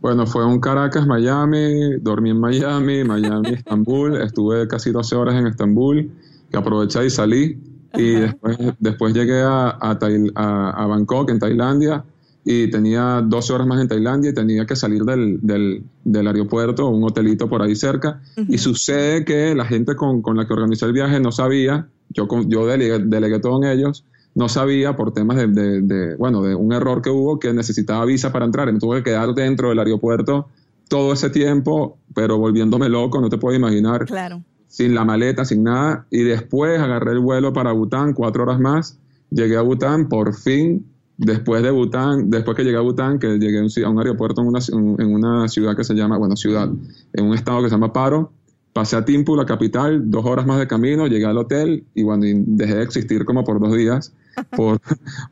[0.00, 5.46] Bueno, fue un Caracas, Miami, dormí en Miami, Miami, Estambul, estuve casi 12 horas en
[5.46, 6.10] Estambul,
[6.50, 7.58] que aproveché y salí,
[7.96, 12.04] y después, después llegué a, a, Tail- a- Bangkok, en Tailandia,
[12.44, 16.88] y tenía 12 horas más en Tailandia y tenía que salir del, del, del aeropuerto,
[16.88, 20.84] un hotelito por ahí cerca, y sucede que la gente con, con la que organizé
[20.86, 25.36] el viaje no sabía, yo, yo delegué, delegué todo en ellos, no sabía por temas
[25.38, 28.68] de, de- de, bueno, de un error que hubo que necesitaba visa para entrar.
[28.68, 30.48] Y me tuve que quedar dentro del aeropuerto
[30.88, 34.42] todo ese tiempo, pero volviéndome loco, no te puedo imaginar, Claro.
[34.74, 36.04] Sin la maleta, sin nada.
[36.10, 38.98] Y después agarré el vuelo para Bután, cuatro horas más.
[39.30, 40.84] Llegué a Bután, por fin,
[41.16, 44.58] después de Bután, después que llegué a Bután, que llegué a un, aeropuerto en una,
[44.98, 46.68] en una ciudad que se llama, bueno, ciudad,
[47.12, 48.32] en un estado que se llama Paro.
[48.72, 52.26] Pasé a Timpu, la capital, dos horas más de camino, llegué al hotel y bueno,
[52.26, 54.12] y dejé de existir como por dos días
[54.56, 54.80] por,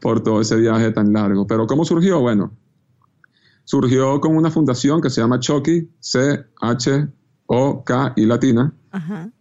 [0.00, 1.48] por todo ese viaje tan largo.
[1.48, 2.20] Pero ¿cómo surgió?
[2.20, 2.52] Bueno,
[3.64, 5.88] surgió con una fundación que se llama Choki,
[7.48, 8.72] C-H-O-K y latina,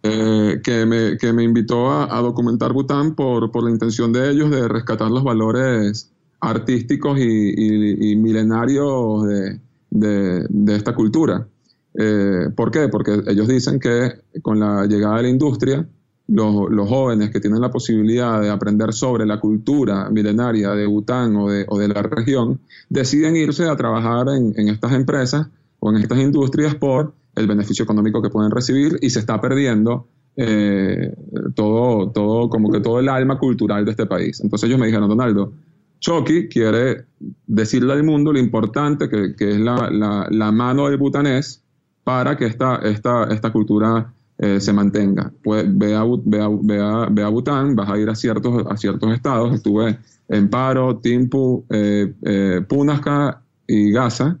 [0.02, 4.30] eh, que, me, que me invitó a, a documentar Bután por, por la intención de
[4.30, 11.46] ellos de rescatar los valores artísticos y, y- y milenarios de, de- de esta cultura.
[11.94, 12.88] Eh, ¿Por qué?
[12.88, 15.86] Porque ellos dicen que con la llegada de la industria,
[16.28, 21.36] los, los jóvenes que tienen la posibilidad de aprender sobre la cultura milenaria de Bután
[21.36, 25.48] o de, o de la región, deciden irse a trabajar en, en estas empresas
[25.78, 30.06] o en estas industrias por el beneficio económico que pueden recibir y se está perdiendo
[30.36, 31.14] eh,
[31.54, 34.40] todo, todo, como que todo el alma cultural de este país.
[34.42, 35.52] Entonces ellos me dijeron, Donaldo,
[36.00, 37.04] Chucky quiere
[37.46, 41.62] decirle al mundo lo importante que, que es la, la- mano del butanés
[42.02, 45.32] para que esta, esta, esta cultura eh, se mantenga.
[45.44, 49.54] Pues ve a, ve, a, a Bután, vas a ir a ciertos, a ciertos estados.
[49.54, 54.38] Estuve en Paro, Timpu, eh, eh, Punasca y Gaza.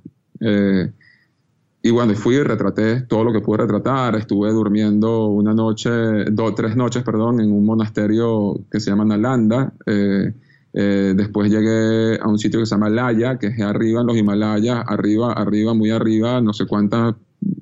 [1.84, 4.14] Y bueno, fui y retraté todo lo que pude retratar.
[4.14, 5.90] Estuve durmiendo una noche,
[6.30, 9.72] dos, tres noches, perdón, en un monasterio que se llama Nalanda.
[9.86, 10.32] Eh,
[10.74, 14.16] eh, después llegué a un sitio que se llama Laya, que es arriba en los
[14.16, 17.16] Himalayas, arriba, arriba, muy arriba, no sé cuántas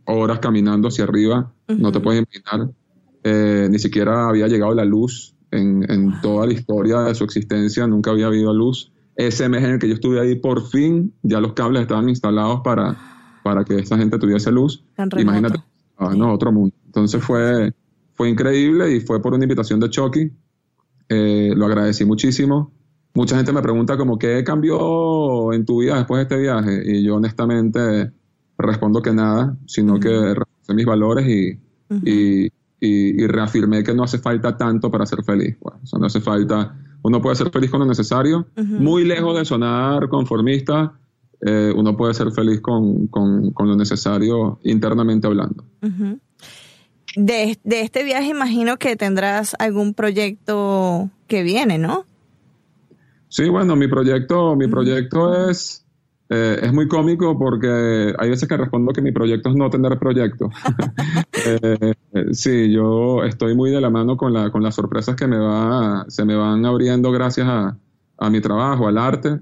[0.04, 2.70] horas caminando hacia arriba, no te puedes imaginar.
[3.24, 7.86] Eh, ni siquiera había llegado la luz en, en toda la historia de su existencia,
[7.86, 8.92] nunca había habido luz.
[9.16, 12.60] Ese mes en el que yo estuve ahí, por fin, ya los cables estaban instalados
[12.62, 13.09] para,
[13.42, 14.84] para que esa gente tuviese luz.
[15.22, 15.60] Imagínate,
[15.98, 16.74] ah, no, otro mundo.
[16.86, 17.72] Entonces fue,
[18.14, 20.30] fue increíble y fue por una invitación de Chucky.
[21.08, 22.72] Eh, lo agradecí muchísimo.
[23.14, 26.82] Mucha gente me pregunta como, ¿qué cambió en tu vida después de este viaje?
[26.84, 28.12] Y yo honestamente
[28.56, 31.58] respondo que nada, sino que reforcé mis valores y,
[32.04, 32.50] y, y-
[33.22, 35.56] y reafirmé que no hace falta tanto para ser feliz.
[35.60, 39.36] Bueno, o sea, no hace falta, uno puede ser feliz con lo necesario, muy lejos
[39.36, 40.92] de sonar conformista,
[41.44, 45.64] eh, uno puede ser feliz con, con- con lo necesario internamente hablando.
[47.16, 52.04] De, de este viaje imagino que tendrás algún proyecto que viene, ¿no?
[53.28, 55.84] Sí, bueno, mi proyecto, mi proyecto es,
[56.28, 59.98] eh, es muy cómico porque hay veces que respondo que mi proyecto es no tener
[59.98, 60.50] proyecto.
[61.42, 61.94] Eh,
[62.32, 66.04] sí, yo estoy muy de la mano con, la, con las sorpresas que me va,
[66.08, 67.78] se me van abriendo gracias a,
[68.18, 69.40] a mi trabajo, al arte,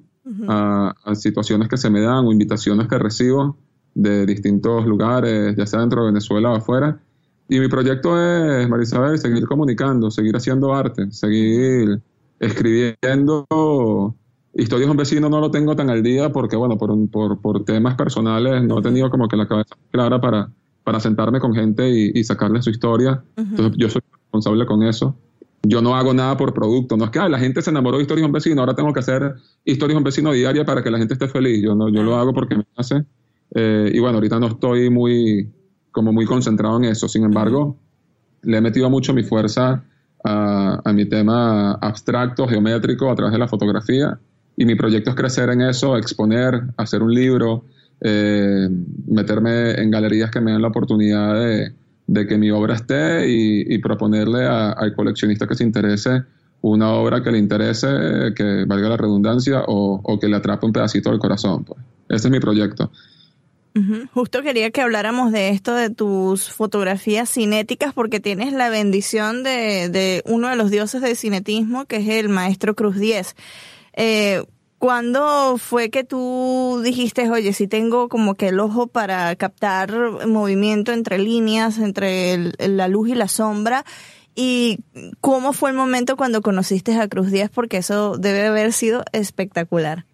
[0.49, 3.57] a, a situaciones que se me dan o invitaciones que recibo
[3.95, 7.01] de distintos lugares, ya sea dentro de Venezuela o afuera.
[7.49, 12.01] Y mi proyecto es, Marisabel, seguir comunicando, seguir haciendo arte, seguir
[12.39, 14.15] escribiendo.
[14.55, 17.41] Historias de un vecino no lo tengo tan al día porque, bueno, por, un- por,
[17.41, 20.51] por temas personales no he tenido como que la cabeza clara para,
[20.85, 23.23] para sentarme con gente y, y sacarle su historia.
[23.37, 25.15] Entonces yo soy responsable con eso.
[25.63, 26.97] Yo no hago nada por producto.
[26.97, 28.93] No es que "Ah, la gente se enamoró de historias de un vecino, ahora tengo
[28.93, 29.35] que hacer
[29.65, 31.63] historias de un vecino diaria para que la gente esté feliz.
[31.63, 33.05] Yo, no, yo lo hago porque me hace.
[33.55, 35.51] Eh, y bueno, ahorita no estoy muy,
[35.91, 37.09] como muy concentrado en eso.
[37.09, 37.77] Sin embargo,
[38.43, 39.85] le he metido mucho mi fuerza
[40.25, 44.19] a, a mi tema abstracto, geométrico a través de la fotografía.
[44.57, 47.65] Y mi proyecto es crecer en eso, exponer, hacer un libro,
[48.01, 48.69] eh,
[49.07, 51.73] meterme en galerías que me den la oportunidad de,
[52.09, 56.25] de que mi obra esté y, y proponerle a- al coleccionista que se interese
[56.61, 57.87] una obra que le interese,
[58.35, 61.63] que valga la redundancia, o, o que le atrape un pedacito del corazón.
[61.65, 61.81] Pues.
[62.09, 62.91] Ese es mi proyecto.
[64.13, 69.89] Justo quería que habláramos de esto, de tus fotografías cinéticas, porque tienes la bendición de,
[69.89, 73.37] de uno de los dioses del cinetismo, que es el maestro Cruz Diez.
[73.93, 74.43] Eh,
[74.79, 79.93] ¿Cuándo fue que tú dijiste, oye, si tengo como que el ojo para captar
[80.29, 83.85] movimiento entre líneas, entre el- la luz y la sombra?
[84.37, 84.79] ¿Y
[85.21, 87.51] cómo fue el momento cuando conociste a Cruz Diez?
[87.51, 90.05] Porque eso debe haber sido espectacular.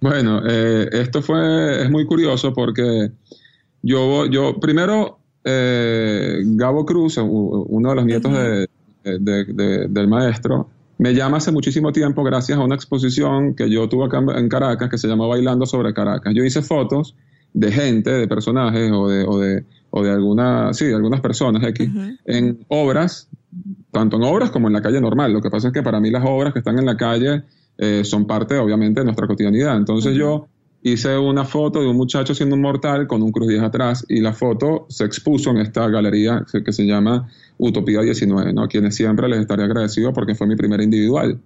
[0.00, 3.10] Bueno, eh, esto fue, es muy curioso porque
[3.82, 8.68] yo, yo primero, eh, Gabo Cruz, uno de los nietos de-
[9.18, 10.68] de- de- del maestro,
[10.98, 14.90] me llama hace muchísimo tiempo gracias a una exposición que yo tuve acá en- Caracas
[14.90, 16.32] que se llama Bailando sobre Caracas.
[16.34, 17.14] Yo hice fotos
[17.54, 21.62] de gente, de personajes o de, o de, o de alguna, sí, de algunas personas
[21.64, 21.88] X,
[22.26, 23.28] en obras,
[23.90, 25.32] tanto en obras como en la calle normal.
[25.32, 27.42] Lo que pasa es que para mí las obras que están en la calle
[27.78, 29.76] eh, son parte, obviamente, de nuestra cotidianidad.
[29.76, 30.48] Entonces yo
[30.82, 34.20] hice una foto de un muchacho siendo un mortal con un cruz 10 atrás y
[34.20, 38.62] la foto se expuso en esta galería que- se llama Utopía 19, ¿no?
[38.62, 41.38] a quienes siempre les estaré agradecido porque fue mi primera individual.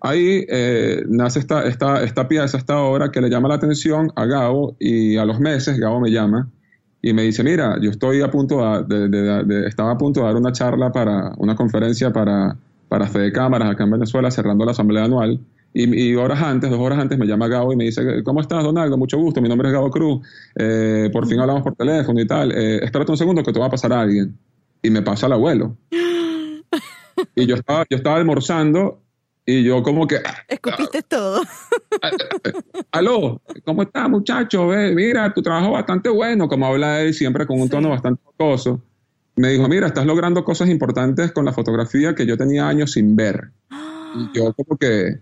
[0.00, 4.26] Ahí eh, nace esta, esta, esta pieza, esta obra que le llama la atención a
[4.26, 6.48] Gabo y a los meses Gabo me llama
[7.00, 10.20] y me dice, mira, yo estoy a punto de, de- de- de- estaba a punto
[10.20, 12.56] de dar una charla para, una conferencia para,
[12.88, 15.38] para Fede Cámaras acá en Venezuela, cerrando la asamblea anual.
[15.76, 18.62] Y, y horas antes, dos horas antes, me llama Gabo y me dice, ¿cómo estás,
[18.62, 18.96] Donaldo?
[18.96, 20.24] Mucho gusto, mi nombre es Gabo Cruz.
[20.54, 22.52] Eh, por fin hablamos por teléfono y tal.
[22.52, 24.38] Eh, espérate un segundo que te va a pasar a alguien.
[24.82, 25.76] Y me pasa el abuelo.
[27.36, 29.00] Y yo estaba, yo estaba almorzando
[29.46, 31.42] y yo como que, Escupiste todo.
[32.90, 34.68] aló, ¿cómo estás muchacho?
[34.68, 38.82] Ve, mira, tu trabajo bastante bueno, como habla él siempre con un tono bastante jocoso.
[39.36, 43.14] Me dijo, mira, estás logrando cosas importantes con la fotografía que yo tenía años sin
[43.14, 43.50] ver.
[44.16, 45.20] Y yo como que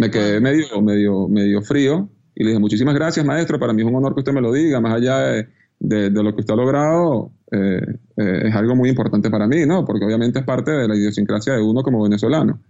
[0.00, 3.88] me quedé medio, medio, medio frío y le dije, muchísimas gracias maestro, para mí es
[3.88, 5.48] un honor que usted me lo diga, más allá de,
[5.78, 7.80] de- de lo que usted ha logrado, eh,
[8.16, 9.84] eh, es algo muy importante para mí, ¿no?
[9.84, 12.60] Porque obviamente es parte de la idiosincrasia de uno como venezolano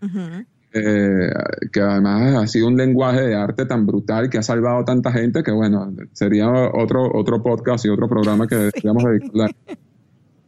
[0.73, 1.31] eh,
[1.73, 5.43] que además ha sido un lenguaje de arte tan brutal que ha salvado tanta gente
[5.43, 9.55] que bueno, sería otro, otro podcast y otro programa que deberíamos dedicarle.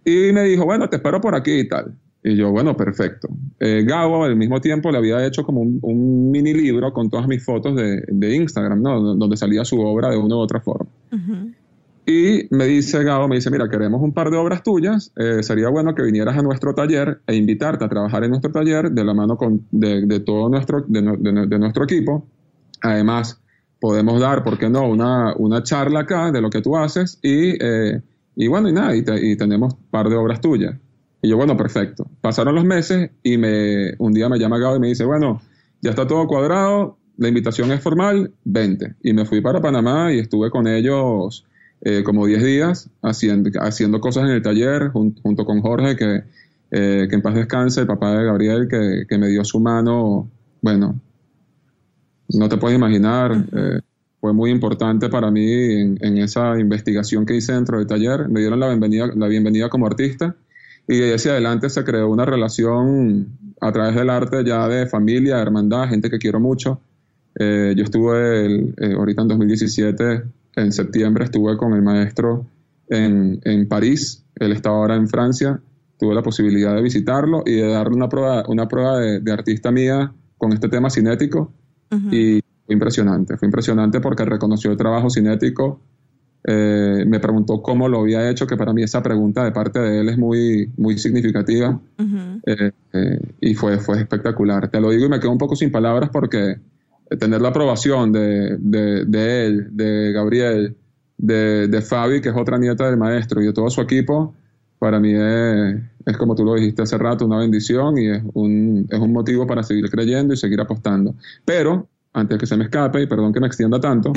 [0.04, 1.96] Y me dijo, bueno, te espero por aquí y tal.
[2.24, 3.28] Y yo, bueno, perfecto.
[3.58, 7.26] Eh, Gabo al mismo tiempo le había hecho como un, un mini libro con todas
[7.26, 9.00] mis fotos de, de Instagram, ¿no?
[9.16, 10.88] Donde salía su obra de una u otra forma.
[12.06, 15.68] Y me dice Gabo, me dice, mira, queremos un par de obras tuyas, eh, sería
[15.68, 19.14] bueno que vinieras a nuestro taller e invitarte a trabajar en nuestro taller de la
[19.14, 22.26] mano con, de, de todo nuestro, de, de nu- de nuestro equipo.
[22.82, 23.40] Además,
[23.80, 27.56] podemos dar, ¿por qué no?, una, una charla acá de lo que tú haces y,
[27.64, 28.00] eh,
[28.36, 30.74] y bueno, y nada, y, te- y tenemos un par de obras tuyas.
[31.22, 32.10] Y yo, bueno, perfecto.
[32.20, 35.40] Pasaron los meses y me, un día me llama Gabo y me dice, bueno,
[35.80, 38.94] ya está todo cuadrado, la invitación es formal, vente.
[39.02, 41.46] Y me fui para Panamá y estuve con ellos
[41.82, 46.24] eh, como 10 días haciendo, haciendo cosas en el taller jun- junto con Jorge, que,
[46.72, 50.28] eh, que en paz descanse, el papá de Gabriel, que, que me dio su mano,
[50.60, 51.00] bueno,
[52.28, 53.80] no te puedes imaginar, eh,
[54.20, 58.28] fue muy importante para mí en, en esa investigación que hice dentro del taller.
[58.28, 60.36] Me dieron la bienvenida, la bienvenida como artista
[60.88, 63.28] y de ahí hacia adelante se creó una relación
[63.60, 66.80] a través del arte ya de familia, hermandad, gente que quiero mucho.
[67.38, 70.22] Eh, yo estuve el- eh, ahorita en 2017,
[70.56, 72.46] en septiembre, estuve con el maestro
[72.88, 75.60] en, en París, él estaba ahora en Francia,
[75.98, 79.70] tuve la posibilidad de visitarlo y de darle una prueba, una prueba de, de artista
[79.70, 81.52] mía con este tema cinético.
[82.12, 85.80] Y fue impresionante, fue impresionante porque reconoció el trabajo cinético,
[86.44, 90.00] eh, me preguntó cómo lo había hecho, que para mí esa pregunta de parte de
[90.00, 91.80] él es muy, muy significativa
[92.46, 94.68] eh, eh, y fue, fue espectacular.
[94.68, 96.56] Te lo digo y me quedo un poco sin palabras porque
[97.18, 100.76] tener la aprobación de, de, de él, de Gabriel,
[101.16, 104.34] de, de Fabi, que es otra nieta del maestro, y de todo su equipo,
[104.78, 105.76] para mí es,
[106.06, 109.46] es como tú lo dijiste hace rato, una bendición y es un, es un motivo
[109.46, 111.14] para seguir creyendo y seguir apostando.
[111.44, 114.12] Pero, antes que se me escape, y perdón que me extienda tanto,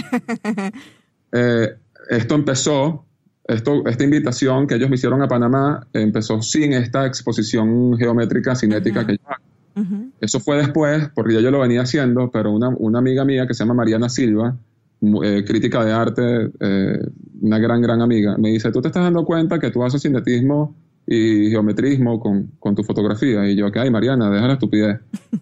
[1.32, 1.76] eh,
[2.10, 3.06] esto empezó,
[3.47, 9.06] esto, esta invitación que ellos me hicieron a Panamá empezó sin esta exposición geométrica cinética
[9.06, 9.45] que yo hago.
[10.22, 13.53] Eso fue después, porque ya yo lo venía haciendo, pero una, una amiga mía que
[13.53, 14.58] se llama Mariana Silva,
[15.24, 16.99] eh, crítica de arte, eh,
[17.41, 20.74] una gran, gran amiga, me dice, ¿tú te estás dando cuenta que tú haces cinetismo
[21.08, 23.47] y geometrismo con, con tu fotografía.
[23.47, 24.99] Y yo, que ay, Mariana, deja la estupidez.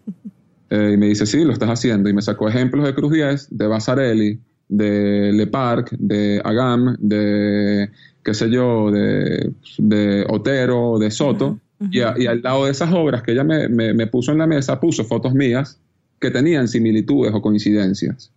[0.70, 2.10] Eh, y me dice, sí, lo estás haciendo.
[2.10, 4.40] Y me sacó ejemplos de Cruz 10, de Basarelli,
[4.76, 7.90] de Le Parc, de Agam, de,
[8.24, 11.60] qué sé yo, de, de Otero, de Soto.
[11.92, 14.38] y, a- y al lado de esas obras que ella me, me- me puso en
[14.38, 15.80] la mesa, puso fotos mías
[16.20, 18.32] que tenían similitudes o coincidencias.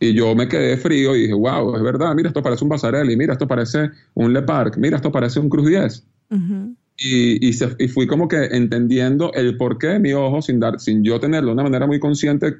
[0.00, 3.16] Y yo me quedé frío y dije, wow, es verdad, mira, esto parece un Basarelli,
[3.16, 6.04] mira, esto parece un Le Parc, mira, esto parece un Cruz 10
[6.96, 10.78] y, y, se- y fui como que entendiendo el porqué de mi ojo sin dar,
[10.80, 12.56] sin yo tenerlo de una manera muy consciente,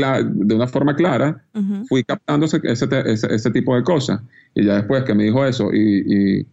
[0.00, 1.44] de una forma clara,
[1.86, 4.20] fui captando ese, ese, ese- ese tipo de cosas.
[4.54, 6.04] Y ya después que me dijo eso y,
[6.40, 6.46] y-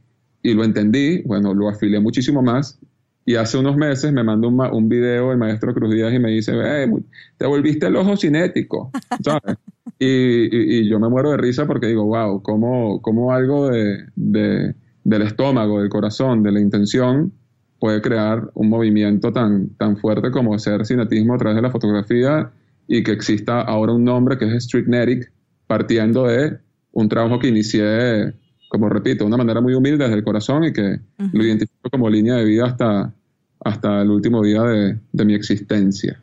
[0.43, 2.79] y lo entendí, bueno, lo afilé muchísimo más.
[3.25, 6.31] Y hace unos meses me mandó un, un video el maestro Cruz Díaz y me
[6.31, 7.01] dice, "Eh, mu-
[7.37, 8.91] te volviste el ojo cinético,
[9.23, 9.57] ¿sabes?
[9.99, 14.73] y, y- yo me muero de risa porque digo, wow, cómo, cómo algo de, de-
[15.03, 17.31] del estómago, del corazón, de la intención,
[17.79, 22.51] puede crear un movimiento tan, tan fuerte como ser cinetismo a través de la fotografía
[22.93, 25.31] y que exista ahora un nombre que es Streetnetic,
[25.65, 26.59] partiendo de
[26.91, 28.33] un trabajo que inicié,
[28.67, 30.99] como repito, de una manera muy humilde desde el corazón y que
[31.31, 33.13] lo identifico como línea de vida hasta,
[33.61, 36.21] hasta el último día de, de mi existencia.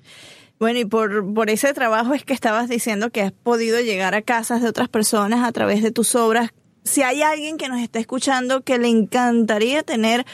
[0.58, 4.20] Bueno, y por, por ese trabajo es que estabas diciendo que has podido llegar a
[4.20, 6.50] casas de otras personas a través de tus obras.
[6.84, 10.26] Si hay alguien que nos está escuchando que le encantaría tener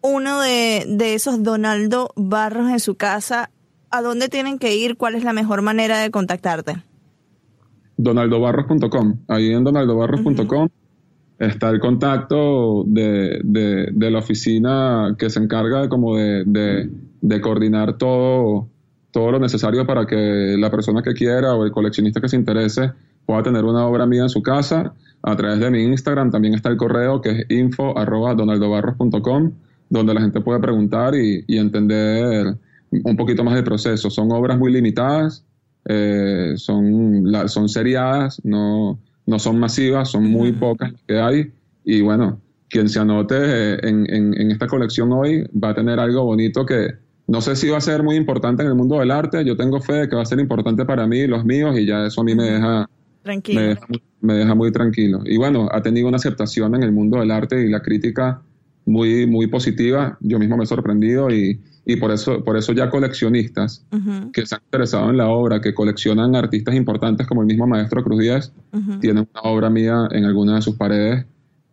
[0.00, 3.50] uno de, de esos Donaldo Barros en su casa,
[3.90, 4.96] ¿a dónde tienen que ir?
[4.96, 6.82] ¿Cuál es la mejor manera de contactarte?
[7.96, 9.18] donaldobarros.com.
[9.28, 10.68] Ahí en donaldobarros.com
[11.38, 16.90] está el contacto de, de- de la oficina que se encarga de, como de, de-
[17.20, 18.68] de coordinar todo,
[19.10, 22.92] todo lo necesario para que la persona que quiera o el coleccionista que se interese
[23.26, 24.94] pueda tener una obra mía en su casa.
[25.22, 29.52] A través de mi Instagram también está el correo que es info arroba donaldobarros.com,
[29.90, 32.56] donde la gente puede preguntar y, y entender
[32.90, 34.10] un poquito más del proceso.
[34.10, 35.44] Son obras muy limitadas,
[35.84, 41.52] eh, son, la- son seriadas, no, no son masivas, son muy pocas las que hay.
[41.84, 45.98] Y bueno, quien se anote eh, en, en- en esta colección hoy va a tener
[45.98, 46.88] algo bonito que
[47.26, 49.44] no sé si va a ser muy importante en el mundo del arte.
[49.44, 52.06] Yo tengo fe de que va a ser importante para mí los míos y ya
[52.06, 52.88] eso a mí me deja,
[53.22, 53.60] Tranquilo.
[53.60, 53.86] me deja,
[54.22, 55.20] me deja muy tranquilo.
[55.26, 58.40] Y bueno, ha tenido una aceptación en el mundo del arte y la crítica
[58.86, 60.16] muy, muy positiva.
[60.20, 63.82] Yo mismo me he sorprendido y, y por eso, por eso ya coleccionistas
[64.34, 68.04] que se han interesado en la obra, que coleccionan artistas importantes como el mismo maestro
[68.04, 68.52] Cruz Díaz,
[69.00, 71.24] tienen una obra mía en alguna de sus paredes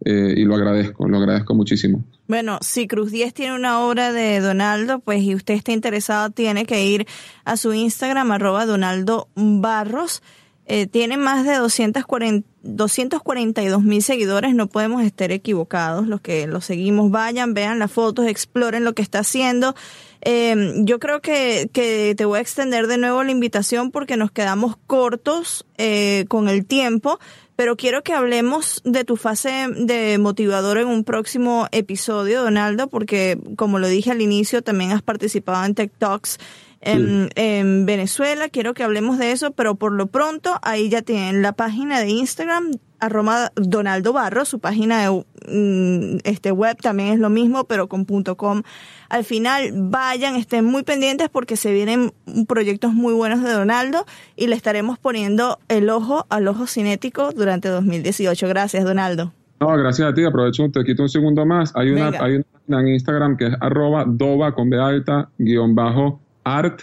[0.06, 2.06] eh, y lo agradezco, lo agradezco muchísimo.
[2.30, 6.66] Bueno, si Cruz 10 tiene una obra de Donaldo, pues y usted está interesado, tiene
[6.66, 7.06] que ir
[7.44, 10.24] a su Instagram, arroba Donaldo Barros.
[10.68, 16.08] Eh, tiene más de 240, 242 mil seguidores, no podemos estar equivocados.
[16.08, 19.76] Los que lo seguimos, vayan, vean las fotos, exploren lo que está haciendo.
[20.22, 24.32] Eh, yo creo que, que te voy a extender de nuevo la invitación porque nos
[24.32, 27.20] quedamos cortos eh, con el tiempo,
[27.56, 33.38] pero quiero que hablemos de tu fase de motivador en un próximo episodio, Donaldo, porque
[33.56, 36.40] como lo dije al inicio, también has participado en TikToks
[36.86, 38.48] en, en Venezuela.
[38.50, 42.10] Quiero que hablemos de eso, pero por lo pronto ahí ya tienen la página de
[42.10, 47.88] Instagram, arroba Donaldo Barro, su página de mm, este web también es lo mismo, pero
[47.88, 48.62] con punto .com.
[49.10, 52.14] Al final vayan, estén muy pendientes porque se vienen
[52.48, 54.06] proyectos muy buenos de Donaldo
[54.36, 58.48] y le estaremos poniendo el ojo al ojo cinético durante 2018.
[58.48, 59.34] Gracias, Donaldo.
[59.60, 61.72] No, gracias a ti, aprovecho, te quito un segundo más.
[61.76, 62.26] Hay una, Venga.
[62.26, 66.82] hay una página en Instagram que es arroba doba con B alta guion bajo art,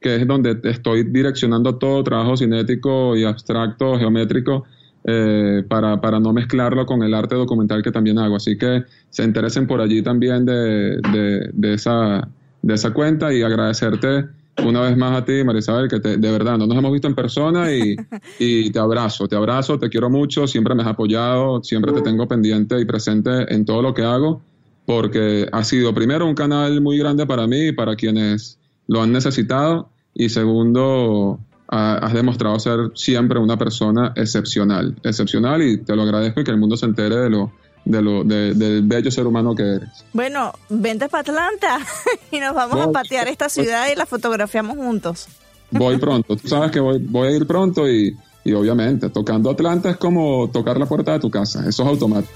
[0.00, 4.64] que es donde estoy direccionando todo trabajo cinético y abstracto, geométrico,
[5.06, 8.36] eh, para, para no mezclarlo con el arte documental que también hago.
[8.36, 12.28] Así que se interesen por allí también de, de, de esa,
[12.62, 14.26] de esa cuenta y agradecerte
[14.64, 17.14] una vez más a ti, Marisabel, que te- de verdad no nos hemos visto en
[17.14, 17.96] persona y,
[18.38, 22.28] y te abrazo, te abrazo, te quiero mucho, siempre me has apoyado, siempre te tengo
[22.28, 24.42] pendiente y presente en todo lo que hago,
[24.86, 28.58] porque ha sido primero un canal muy grande para mí y para quienes
[28.88, 35.78] lo han necesitado y segundo, ha- has demostrado ser siempre una persona excepcional, excepcional y
[35.78, 37.52] te lo agradezco y que el mundo se entere de lo,
[37.84, 39.88] de lo, de- del bello ser humano que eres.
[40.12, 41.78] Bueno, vente para Atlanta
[42.30, 45.26] y nos vamos a patear esta ciudad y la fotografiamos juntos.
[45.70, 49.90] Voy pronto, tú sabes que voy, voy a ir pronto y, y obviamente tocando Atlanta
[49.90, 52.32] es como tocar la puerta de tu casa, eso es automático.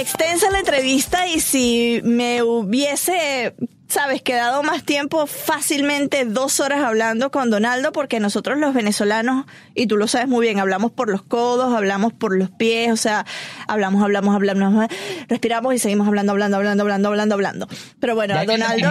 [0.00, 3.54] Extensa la entrevista y si me hubiese
[3.86, 9.44] sabes, quedado más tiempo, fácilmente dos horas hablando con Donaldo, porque nosotros los venezolanos,
[9.74, 12.96] y tú lo sabes muy bien, hablamos por los codos, hablamos por los pies, o
[12.96, 13.26] sea,
[13.68, 14.88] hablamos, hablamos, hablamos,
[15.28, 17.68] respiramos y seguimos hablando, hablando, hablando, hablando, hablando, hablando.
[17.98, 18.90] Pero bueno, a Donaldo...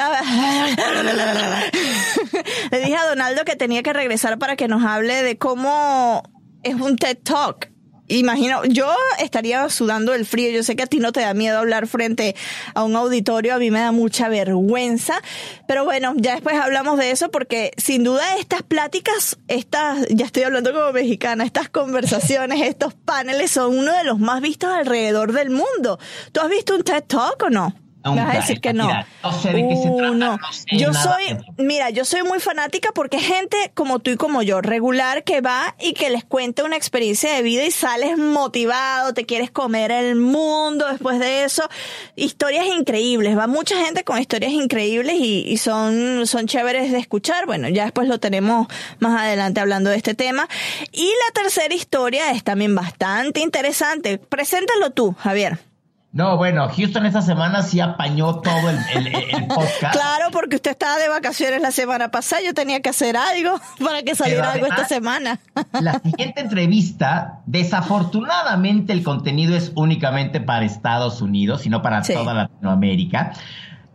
[2.70, 6.22] Le dije a Donaldo que tenía que regresar para que nos hable de cómo
[6.62, 7.70] es un TED Talk
[8.18, 10.50] imagino, yo estaría sudando el frío.
[10.50, 12.34] Yo sé que a ti no te da miedo hablar frente
[12.74, 15.20] a un auditorio, a mí me da mucha vergüenza.
[15.66, 20.42] Pero bueno, ya después hablamos de eso porque sin duda estas pláticas, estas, ya estoy
[20.42, 25.50] hablando como mexicana, estas conversaciones, estos paneles son uno de los más vistos alrededor del
[25.50, 25.98] mundo.
[26.32, 27.74] ¿Tú has visto un TED Talk o no?
[28.02, 28.88] Vas a decir que no.
[29.22, 30.38] no sé de qué se trata, no.
[30.52, 34.60] sé yo soy, mira, yo soy muy fanática porque gente como tú y como yo,
[34.60, 39.26] regular, que va y que les cuenta una experiencia de vida y sales motivado, te
[39.26, 41.68] quieres comer el mundo después de eso.
[42.16, 47.46] Historias increíbles, va mucha gente con historias increíbles y, y son, son chéveres de escuchar.
[47.46, 50.48] Bueno, ya después lo tenemos más adelante hablando de este tema.
[50.92, 54.18] Y la tercera historia es también bastante interesante.
[54.18, 55.69] Preséntalo tú, Javier.
[56.12, 59.92] No, bueno, Houston esta semana sí apañó todo el, el- el podcast.
[59.92, 64.02] Claro, porque usted estaba de vacaciones la semana pasada, yo tenía que hacer algo para
[64.02, 65.38] que saliera algo esta semana.
[65.80, 72.14] La siguiente entrevista, desafortunadamente el contenido es únicamente para Estados Unidos y no para Sí.
[72.14, 73.32] toda Latinoamérica.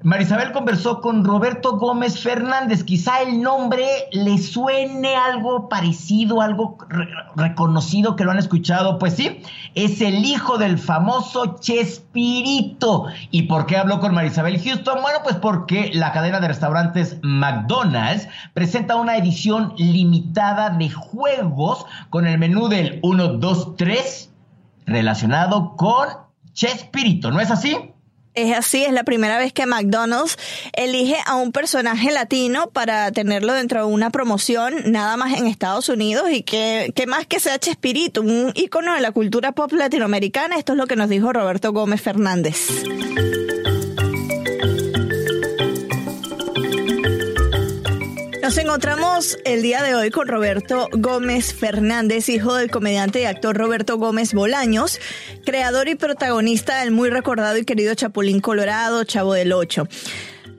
[0.04, 2.84] Marisabel conversó con Roberto Gómez Fernández.
[2.84, 9.00] Quizá el nombre le suene algo parecido, algo re- reconocido que lo han escuchado.
[9.00, 9.42] Pues sí,
[9.74, 13.06] es el hijo del famoso Chespirito.
[13.32, 15.02] ¿Y por qué habló con Marisabel Houston?
[15.02, 22.28] Bueno, pues porque la cadena de restaurantes McDonald's presenta una edición limitada de juegos con
[22.28, 24.32] el menú del 1, 2, 3
[24.86, 26.10] relacionado con
[26.54, 27.32] Chespirito.
[27.32, 27.92] ¿No es así?
[28.36, 30.38] Es así, es la primera vez que McDonald's
[30.74, 35.88] elige a un personaje latino para tenerlo dentro de una promoción, nada más en Estados
[35.88, 40.58] Unidos, y que, que más que sea Chespirito, un ícono de la cultura pop latinoamericana,
[40.58, 42.68] esto es lo que nos dijo Roberto Gómez Fernández.
[48.46, 53.58] Nos encontramos el día de hoy con Roberto Gómez Fernández, hijo del comediante y actor
[53.58, 55.00] Roberto Gómez Bolaños,
[55.44, 59.88] creador y protagonista del muy recordado y querido Chapulín Colorado, Chavo del Ocho.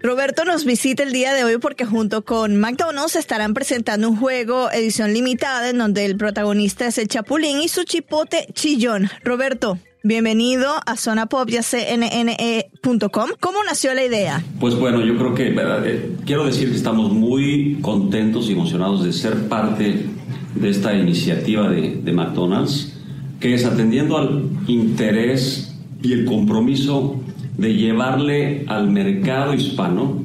[0.01, 4.69] Roberto nos visita el día de hoy porque junto con McDonald's estarán presentando un juego
[4.73, 9.09] edición limitada en donde el protagonista es el Chapulín y su chipote chillón.
[9.23, 13.31] Roberto, bienvenido a Zona Pop y a CNN.com.
[13.41, 14.43] ¿Cómo nació la idea?
[14.61, 15.49] Pues bueno, yo creo que.
[15.85, 20.07] Eh, quiero decir que estamos muy contentos y emocionados de ser parte
[20.55, 22.93] de esta iniciativa de, de McDonald's,
[23.41, 27.21] que es atendiendo al interés y el compromiso
[27.59, 30.23] de llevarle al mercado hispano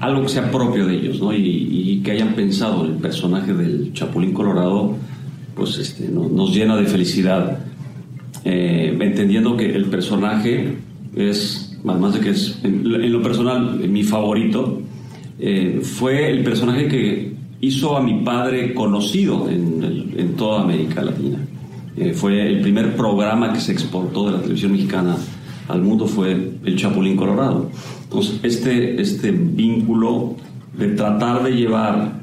[0.00, 1.32] algo que sea propio de ellos, ¿no?
[1.32, 4.96] Y, y que hayan pensado el personaje del Chapulín Colorado,
[5.54, 7.60] pues este, no- nos llena de felicidad
[8.44, 10.74] eh, entendiendo que el personaje
[11.16, 14.80] es, además de que es, en, en lo personal, mi favorito,
[15.38, 21.38] eh, fue el personaje que hizo a mi padre conocido en, en toda América Latina.
[21.96, 25.16] Eh, fue el primer programa que se exportó de la televisión mexicana
[25.68, 26.32] al mundo fue
[26.64, 27.70] El Chapulín Colorado.
[28.04, 30.36] Entonces, este, este vínculo
[30.76, 32.20] de tratar de llevar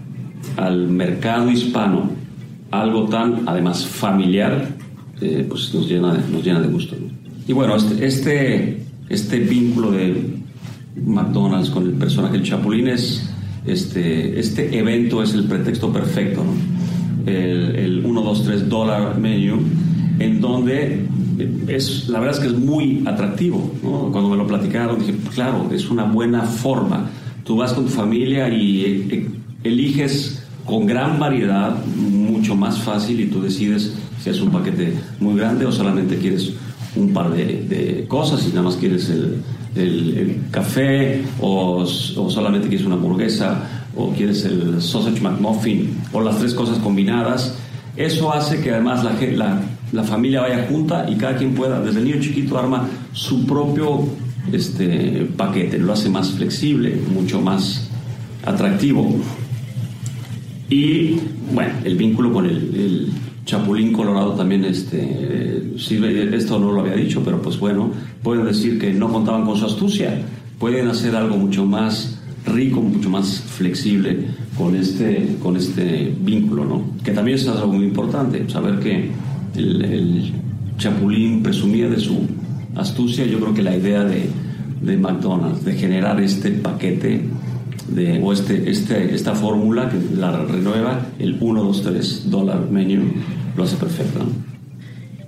[0.58, 2.12] al mercado hispano
[2.72, 4.76] algo tan, además, familiar,
[5.22, 6.96] eh, pues nos llena, nos llena de gusto.
[7.48, 10.40] Y bueno, este, este, este vínculo de
[10.96, 13.30] McDonald's con el personaje del Chapulín es,
[13.66, 16.44] este, este evento es el pretexto perfecto,
[17.26, 19.58] el, el 1, 2, 3 dólar menu,
[20.20, 21.06] en donde
[21.68, 23.72] es, la verdad es que es muy atractivo.
[23.82, 27.10] Cuando me lo platicaron dije, claro, es una buena forma.
[27.44, 29.30] Tú vas con tu familia y eh, eh,
[29.64, 35.36] eliges con gran variedad, mucho más fácil y tú decides si es un paquete muy
[35.36, 36.54] grande o solamente quieres
[36.96, 39.42] un par de, cosas y nada más quieres el,
[39.76, 46.40] el- café o, o solamente quieres una hamburguesa o quieres el sausage McMuffin o las
[46.40, 47.56] tres cosas combinadas.
[47.96, 49.62] Eso hace que además la, la,
[49.92, 54.06] la familia vaya junta y cada quien pueda, desde el niño chiquito, arma su propio
[54.52, 57.90] este, paquete, lo hace más flexible, mucho más
[58.46, 59.16] atractivo.
[60.70, 61.16] Y
[61.54, 63.12] bueno, el vínculo con el
[63.50, 67.90] Chapulín Colorado también este, sirve, esto no lo había dicho, pero pues bueno,
[68.22, 70.22] pueden decir que no contaban con su astucia,
[70.60, 76.84] pueden hacer algo mucho más rico, mucho más flexible con este, con este vínculo, ¿no?
[77.04, 79.10] Que también es algo muy importante, saber que
[79.56, 80.34] el, el
[80.78, 82.28] Chapulín presumía de su
[82.76, 84.30] astucia, yo creo que la idea de
[84.82, 87.26] de McDonald's, de generar este paquete
[87.90, 93.14] de, o este, este, esta fórmula que la renueva, el 1, 2, 3 dólar menu,
[93.56, 94.20] lo hace perfecto.
[94.20, 94.50] ¿no?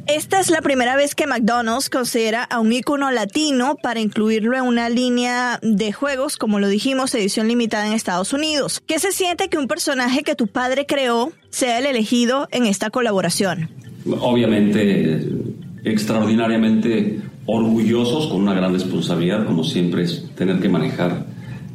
[0.07, 4.63] Esta es la primera vez que McDonald's considera a un ícono latino para incluirlo en
[4.63, 8.81] una línea de juegos, como lo dijimos, edición limitada en Estados Unidos.
[8.85, 12.89] ¿Qué se siente que un personaje que tu padre creó sea el elegido en esta
[12.89, 13.69] colaboración?
[14.19, 15.27] Obviamente,
[15.85, 21.25] extraordinariamente orgullosos, con una gran responsabilidad, como siempre es tener que manejar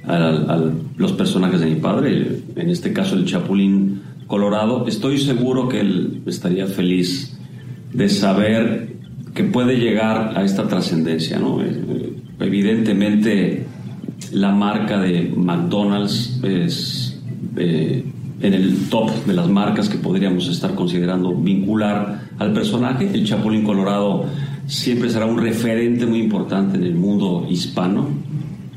[0.06, 0.60] a,
[0.96, 4.86] los personajes de mi padre, en este caso el Chapulín Colorado.
[4.86, 7.36] Estoy seguro que él estaría feliz
[7.92, 8.96] de saber
[9.34, 11.38] que puede llegar a esta trascendencia.
[11.38, 11.60] ¿no?
[11.62, 13.66] Eh, evidentemente,
[14.32, 17.20] la marca de McDonald's es
[17.56, 18.04] eh,
[18.40, 23.10] en el top de las marcas que podríamos estar considerando vincular al personaje.
[23.12, 24.26] El Chapulín Colorado
[24.66, 28.08] siempre será un referente muy importante en el mundo hispano.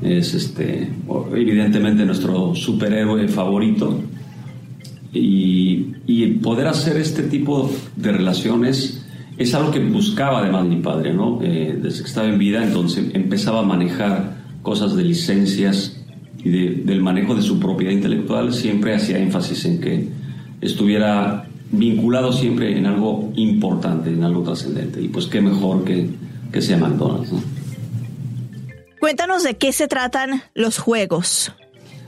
[0.01, 0.89] Es este,
[1.33, 4.01] evidentemente nuestro superhéroe favorito.
[5.11, 9.05] Y, y poder hacer este tipo de relaciones
[9.39, 11.39] es algo que buscaba además mi padre, ¿no?
[11.41, 15.95] Eh, desde que estaba en vida, entonces empezaba a manejar cosas de licencias
[16.43, 20.07] y del manejo de su propiedad intelectual, siempre hacía énfasis en que
[20.59, 25.01] estuviera vinculado siempre en algo importante, en algo trascendente.
[25.01, 26.09] Y pues qué mejor que,
[26.51, 27.58] que sea McDonald's, ¿no?
[28.99, 31.51] Cuéntanos de qué se tratan los juegos.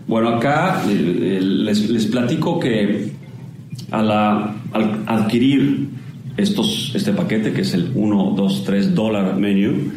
[0.07, 3.11] Bueno, acá eh, les, les, platico que
[3.91, 5.87] a la, al adquirir
[6.37, 9.91] estos, este paquete, que es el 1, 2, 3 dólar menu,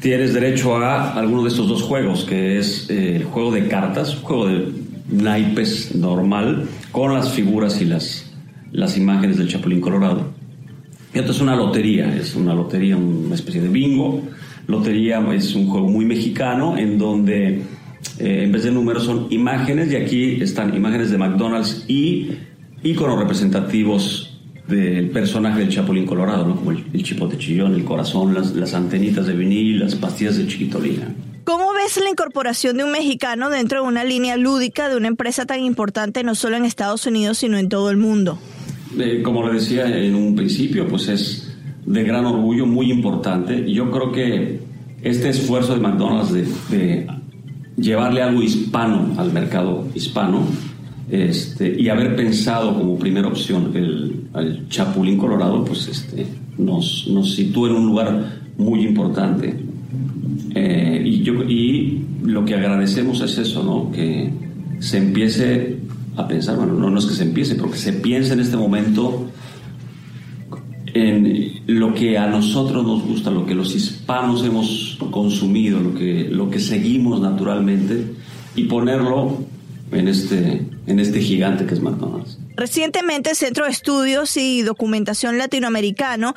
[0.00, 4.16] tienes derecho a alguno de estos dos juegos, que es eh, el juego de cartas,
[4.22, 4.72] juego de
[5.08, 8.32] naipes normal, con las figuras y las,
[8.72, 10.32] las imágenes del Chapulín Colorado.
[11.14, 14.22] Y esto es una lotería, es una lotería, una especie de bingo.
[14.66, 17.62] Lotería es un juego muy mexicano en donde
[18.18, 22.32] eh, en vez de números son imágenes y aquí están imágenes de McDonald's y
[22.82, 26.56] iconos representativos del personaje del Chapulín Colorado, ¿no?
[26.56, 31.14] como el, chipote chillón, el corazón, las, las, antenitas de vinil, las pastillas de chiquitolina.
[31.44, 35.46] ¿Cómo ves la incorporación de un mexicano dentro de una línea lúdica de una empresa
[35.46, 38.40] tan importante no solo en Estados Unidos, sino en todo el mundo?
[38.98, 41.55] Eh, como le decía en un principio, pues es
[41.86, 43.70] de gran orgullo, muy importante.
[43.72, 44.60] Yo creo que
[45.02, 47.06] este esfuerzo de McDonald's de, de
[47.76, 50.42] llevarle algo hispano al mercado hispano
[51.10, 54.12] este, y haber pensado como primera opción el,
[54.68, 56.26] Chapulín Colorado, pues este,
[56.58, 59.54] nos, nos sitúa en un lugar muy importante.
[60.54, 63.90] Eh, y, yo, y lo que agradecemos es eso, ¿no?
[63.92, 64.30] que
[64.80, 65.78] se empiece
[66.16, 68.58] a pensar, bueno, no, no es que se empiece, pero que se piense en este
[68.58, 69.30] momento
[70.96, 76.28] en lo que a nosotros nos gusta, lo que los hispanos hemos consumido, lo que,
[76.30, 78.14] lo que seguimos naturalmente,
[78.54, 79.38] y ponerlo
[79.92, 82.38] en este, en este gigante que es McDonald's.
[82.56, 86.34] Recientemente, el Centro de Estudios y Documentación Latinoamericano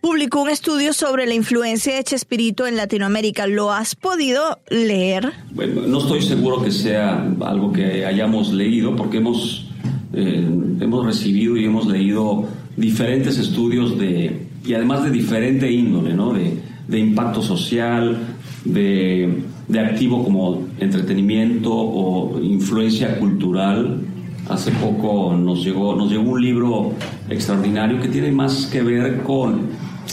[0.00, 3.46] publicó un estudio sobre la influencia de Chespirito en Latinoamérica.
[3.46, 5.32] ¿Lo has podido leer?
[5.50, 9.66] Bueno, no estoy seguro que sea algo que hayamos leído porque hemos,
[10.14, 10.48] eh,
[10.80, 12.46] hemos recibido y hemos leído
[12.78, 16.32] diferentes estudios de, y además de diferente índole, ¿no?
[16.32, 18.16] de, impacto social,
[18.64, 19.42] de
[19.78, 24.00] activo como entretenimiento o influencia cultural.
[24.48, 26.92] Hace poco nos llegó, nos llegó un libro
[27.28, 29.66] extraordinario que tiene más que ver con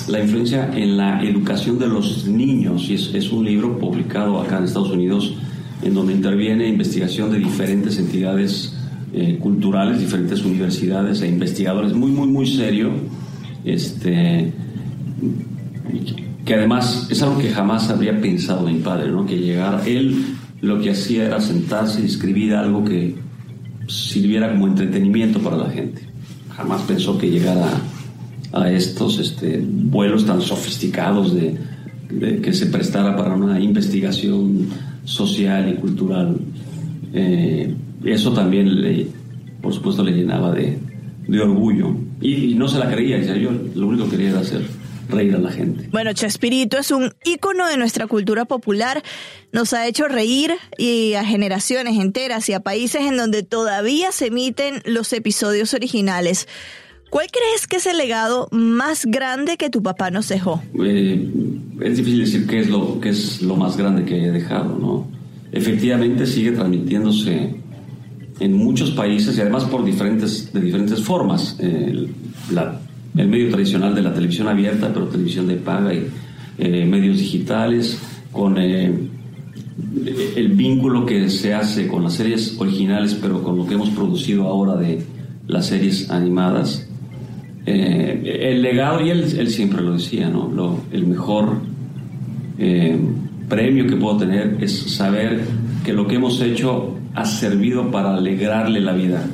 [0.07, 4.66] la influencia en la educación de los niños y es, un libro publicado acá en
[4.66, 5.34] Estados Unidos
[5.82, 8.74] en donde interviene investigación de diferentes entidades
[9.18, 12.91] eh, culturales, diferentes universidades e investigadores, muy, muy, muy serio.
[13.63, 14.51] Este,
[16.45, 19.26] que además es algo que jamás habría pensado mi padre, ¿no?
[19.26, 23.16] Que llegar, él lo que hacía era sentarse y escribir algo que
[23.88, 26.01] sirviera como entretenimiento para la gente.
[26.49, 27.70] Jamás pensó que llegara
[28.51, 31.57] a estos este, vuelos tan sofisticados de,
[32.41, 34.68] que se prestara para una investigación
[35.03, 36.38] social y cultural.
[37.13, 37.74] Eh,
[38.05, 39.07] eso también, le,
[39.61, 40.77] por supuesto, le llenaba de,
[41.27, 41.95] de orgullo.
[42.21, 44.61] Y, y, no se la creía, decía yo, lo único que quería era hacer
[45.09, 45.87] reír a la gente.
[45.91, 49.03] Bueno, Chespirito es un ícono de nuestra cultura popular.
[49.51, 54.27] Nos ha hecho reír y a generaciones enteras y a países en donde todavía se
[54.27, 56.47] emiten los episodios originales.
[57.09, 60.61] ¿Cuál crees que es el legado más grande que tu papá nos dejó?
[60.83, 61.29] Eh,
[61.81, 65.07] es difícil decir qué es lo, qué es lo más grande que haya dejado, ¿no?
[65.51, 67.55] Efectivamente sigue transmitiéndose
[68.39, 71.57] en muchos países y además por diferentes, de diferentes formas.
[72.51, 72.79] la
[73.17, 76.07] el medio tradicional de la televisión abierta, pero televisión de paga y
[76.57, 77.97] eh, medios digitales,
[78.31, 78.93] con eh,
[80.36, 84.47] el vínculo que se hace con las series originales, pero con lo que hemos producido
[84.47, 85.01] ahora de
[85.47, 86.88] las series animadas.
[87.65, 90.51] Eh, el legado, y él, él, siempre lo decía, ¿no?
[90.51, 91.57] Lo, el mejor
[92.59, 92.97] eh,
[93.47, 95.41] premio que puedo tener es saber
[95.83, 99.26] que lo que hemos hecho ha servido para alegrarle la vida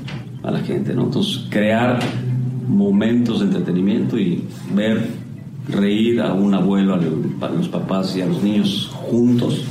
[0.43, 1.03] a la gente, ¿no?
[1.03, 1.99] Entonces, crear
[2.67, 5.07] momentos de entretenimiento y ver
[5.67, 9.61] reír a un abuelo, a los papás y a los niños juntos,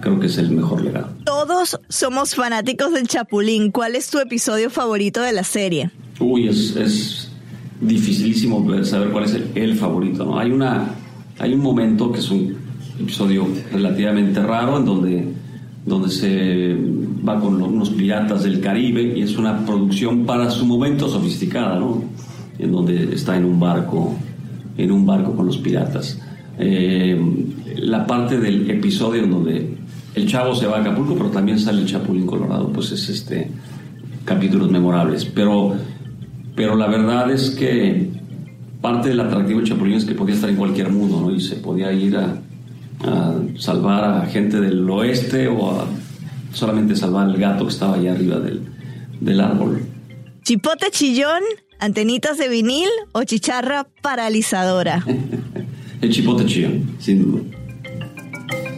[0.00, 1.08] creo que es el mejor legado.
[1.24, 3.70] Todos somos fanáticos del Chapulín.
[3.70, 5.90] ¿Cuál es tu episodio favorito de la serie?
[6.18, 7.32] Uy, es, es
[7.80, 10.38] dificilísimo saber cuál es el, el, favorito, ¿no?
[10.38, 10.94] Hay una
[11.38, 12.54] hay un momento que es un
[13.00, 15.32] episodio relativamente raro en donde
[15.90, 16.76] donde se
[17.28, 22.02] va con unos piratas del Caribe y es una producción para su momento sofisticada, ¿no?
[22.58, 24.14] En donde está en un barco,
[24.78, 26.18] en un barco con los piratas.
[26.58, 27.20] Eh,
[27.76, 29.76] la parte del episodio en donde
[30.14, 33.50] el chavo se va a Acapulco, pero también sale el Chapulín Colorado, pues es este
[34.24, 35.24] capítulos memorables.
[35.24, 35.74] Pero,
[36.54, 38.10] pero la verdad es que
[38.80, 41.34] parte del atractivo del Chapulín es que podía estar en cualquier mundo, ¿no?
[41.34, 42.40] Y se podía ir a,
[43.04, 45.86] a salvar a gente del oeste o a
[46.52, 48.62] solamente salvar al gato que estaba allá arriba del,
[49.20, 49.82] del árbol.
[50.42, 51.42] Chipote chillón,
[51.78, 55.04] antenitas de vinil o chicharra paralizadora.
[56.00, 57.42] el chipote chillón, sin duda.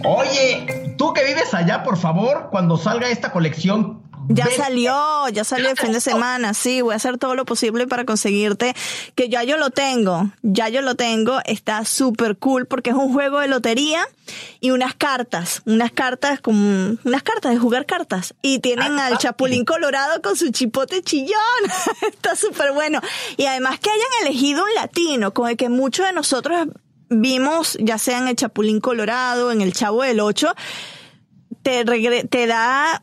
[0.05, 4.03] Oye, tú que vives allá, por favor, cuando salga esta colección,
[4.35, 5.45] ya salió, ya.
[5.45, 8.75] salió el fin de semana, sí, voy a hacer todo lo posible para conseguirte,
[9.15, 13.13] que ya yo lo tengo, ya yo lo tengo, está súper cool porque es un
[13.13, 14.07] juego de lotería
[14.61, 18.35] y unas cartas, unas cartas como, unas cartas de jugar cartas.
[18.43, 21.37] Y tienen al Chapulín Colorado con su chipote chillón,
[22.03, 23.01] está súper bueno.
[23.37, 26.69] Y además que hayan elegido un latino con el que muchos de nosotros
[27.09, 30.55] vimos, ya sea en el Chapulín Colorado, en el Chavo del Ocho,
[31.63, 33.01] te, te da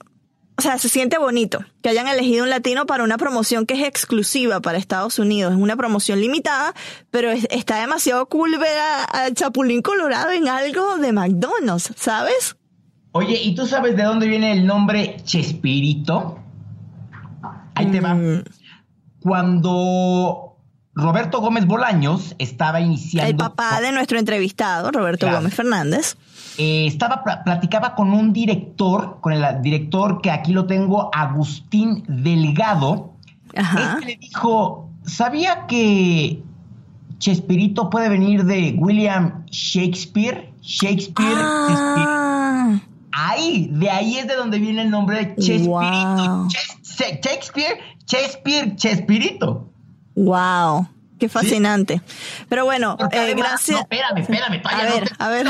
[0.60, 3.88] o sea, se siente bonito que hayan elegido un latino para una promoción que es
[3.88, 5.54] exclusiva para Estados Unidos.
[5.54, 6.74] Es una promoción limitada,
[7.12, 12.58] pero está demasiado cool ver a, Chapulín Colorado en algo de McDonald's, ¿sabes?
[13.14, 16.38] Oye, ¿y tú sabes de dónde viene el nombre Chespirito?
[17.74, 18.16] Ahí te va.
[18.16, 18.44] Mm.
[19.22, 20.58] Cuando
[20.94, 23.30] Roberto Gómez Bolaños estaba iniciando.
[23.30, 25.38] El papá de nuestro entrevistado, Roberto Claro.
[25.38, 26.18] Gómez Fernández.
[26.60, 32.04] Eh, estaba pla- platicaba con un director, con el director que aquí lo tengo, Agustín
[32.08, 33.14] Delgado.
[33.56, 33.94] Ajá.
[33.96, 36.44] Este le dijo, ¿sabía que
[37.18, 40.54] Chespirito puede venir de William Shakespeare?
[40.62, 42.80] Shakespeare, Ah,
[43.12, 45.70] Ahí, de ahí es de donde viene el nombre de Chespirito.
[45.72, 46.48] Wow.
[46.94, 49.70] Shakespeare, Shakespeare, Chespirito.
[50.16, 50.86] wow.
[51.20, 52.02] Qué fascinante.
[52.48, 53.78] Pero bueno, eh, gracias.
[53.78, 55.48] No, espérame, espérame, a no ver, te- a ver.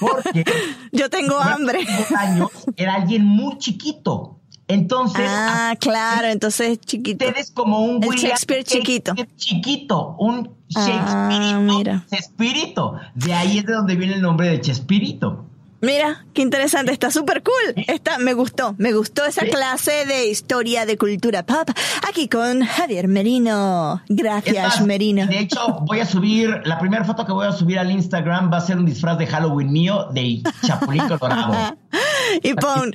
[0.00, 0.44] Porque
[0.92, 1.80] Yo tengo hambre.
[2.16, 4.38] Años era alguien muy chiquito.
[4.68, 7.26] Entonces, Ah, claro, entonces chiquito.
[7.26, 9.12] ustedes como un William Shakespeare chiquito.
[9.36, 12.06] chiquito, un Ah, Shakespeare mira.
[12.10, 12.94] Chespirito.
[13.14, 15.46] De ahí es de donde viene el nombre de Chespirito.
[15.82, 17.84] Mira, qué interesante, está súper cool.
[17.88, 21.68] Está, me gustó, me gustó esa clase de historia de cultura pop.
[22.08, 24.00] Aquí con Javier Merino.
[24.08, 25.26] Gracias, más, Merino.
[25.26, 28.58] De hecho, voy a subir, la primera foto que voy a subir al Instagram va
[28.58, 31.76] a ser un disfraz de Halloween mío de Chapulín Colorado.
[32.42, 32.92] Y pon,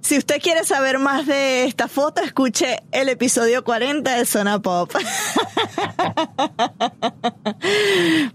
[0.00, 4.92] si usted quiere saber más de esta foto, escuche el episodio 40 de Zona Pop.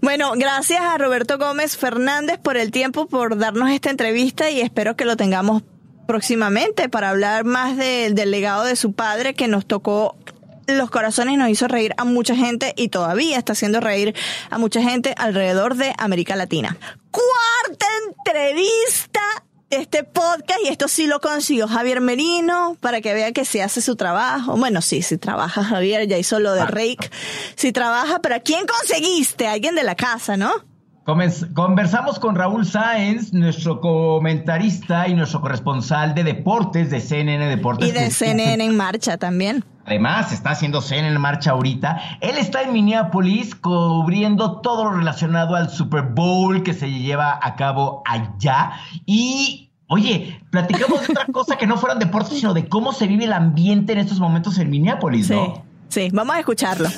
[0.00, 4.96] bueno, gracias a Roberto Gómez Fernández por el tiempo, por darnos esta entrevista y espero
[4.96, 5.62] que lo tengamos
[6.06, 10.16] próximamente para hablar más de- del legado de su padre que nos tocó
[10.66, 14.14] los corazones y nos hizo reír a mucha gente y todavía está haciendo reír
[14.50, 16.76] a mucha gente alrededor de América Latina.
[17.10, 17.86] Cuarta
[18.26, 19.20] entrevista
[19.94, 23.80] este podcast y esto sí lo consiguió Javier Merino para que vea que se hace
[23.80, 24.56] su trabajo.
[24.56, 27.10] Bueno, sí, sí trabaja Javier, ya hizo lo de Rake.
[27.54, 29.46] Sí trabaja, pero ¿a quién conseguiste?
[29.46, 30.50] Alguien de la casa, ¿no?
[31.04, 37.88] Conversamos con Raúl Sáenz, nuestro comentarista y nuestro corresponsal de deportes de CNN Deportes.
[37.88, 39.64] Y de que- CNN en marcha también.
[39.86, 42.18] Además, está haciendo CNN en marcha ahorita.
[42.20, 47.54] Él está en Minneapolis cubriendo todo lo relacionado al Super Bowl que se lleva a
[47.54, 48.72] cabo allá.
[49.04, 53.24] Y, oye, platicamos de otra cosa que no fueran deportes, sino de cómo se vive
[53.24, 55.64] el ambiente en estos momentos en Minneapolis, Sí, ¿no?
[55.88, 56.88] sí, vamos a escucharlo.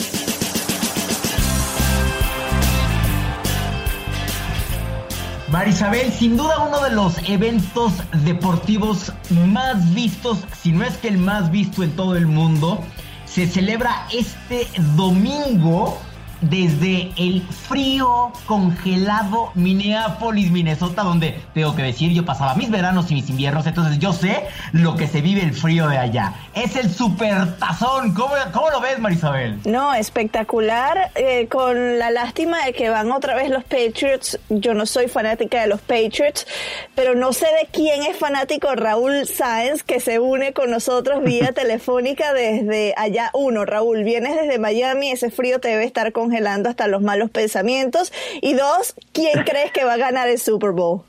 [5.51, 7.93] Marisabel, sin duda uno de los eventos
[8.25, 12.83] deportivos más vistos, si no es que el más visto en todo el mundo,
[13.27, 14.67] se celebra este
[14.97, 15.99] domingo
[16.41, 23.15] desde el frío, congelado Minneapolis, Minnesota, donde tengo que decir, yo pasaba mis veranos y
[23.15, 26.35] mis inviernos, entonces yo sé lo que se vive el frío de allá.
[26.55, 28.15] Es el supertazón.
[28.15, 29.59] ¿Cómo, cómo lo ves, Marisabel?
[29.65, 31.11] No, espectacular.
[31.15, 34.39] eh, con la lástima de que van otra vez los Patriots.
[34.49, 36.47] Yo no soy fanática de los Patriots,
[36.95, 41.53] pero no sé de quién es fanático Raúl Sáenz, que se une con nosotros vía
[41.55, 43.31] telefónica desde allá.
[43.33, 48.13] Uno, Raúl, vienes desde Miami, ese frío te debe estar congelando hasta los malos pensamientos.
[48.43, 51.03] Y dos, ¿quién crees que va a ganar el Super Bowl?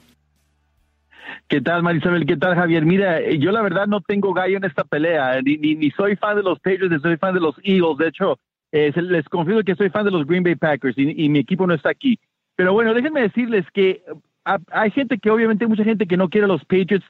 [1.47, 2.25] ¿Qué tal, Marisabel?
[2.25, 2.85] ¿Qué tal, Javier?
[2.85, 6.15] Mira, eh, yo la verdad no tengo gallo en esta pelea, ni, ni, ni soy
[6.15, 7.97] fan de los Patriots, ni soy fan de los Eagles.
[7.97, 8.37] De hecho,
[8.71, 11.65] eh, les confieso que soy fan de los Green Bay Packers y, y mi equipo
[11.65, 12.19] no está aquí.
[12.55, 14.03] Pero bueno, déjenme decirles que
[14.45, 17.05] ah, hay gente que, obviamente, hay mucha gente que no quiere a los Patriots,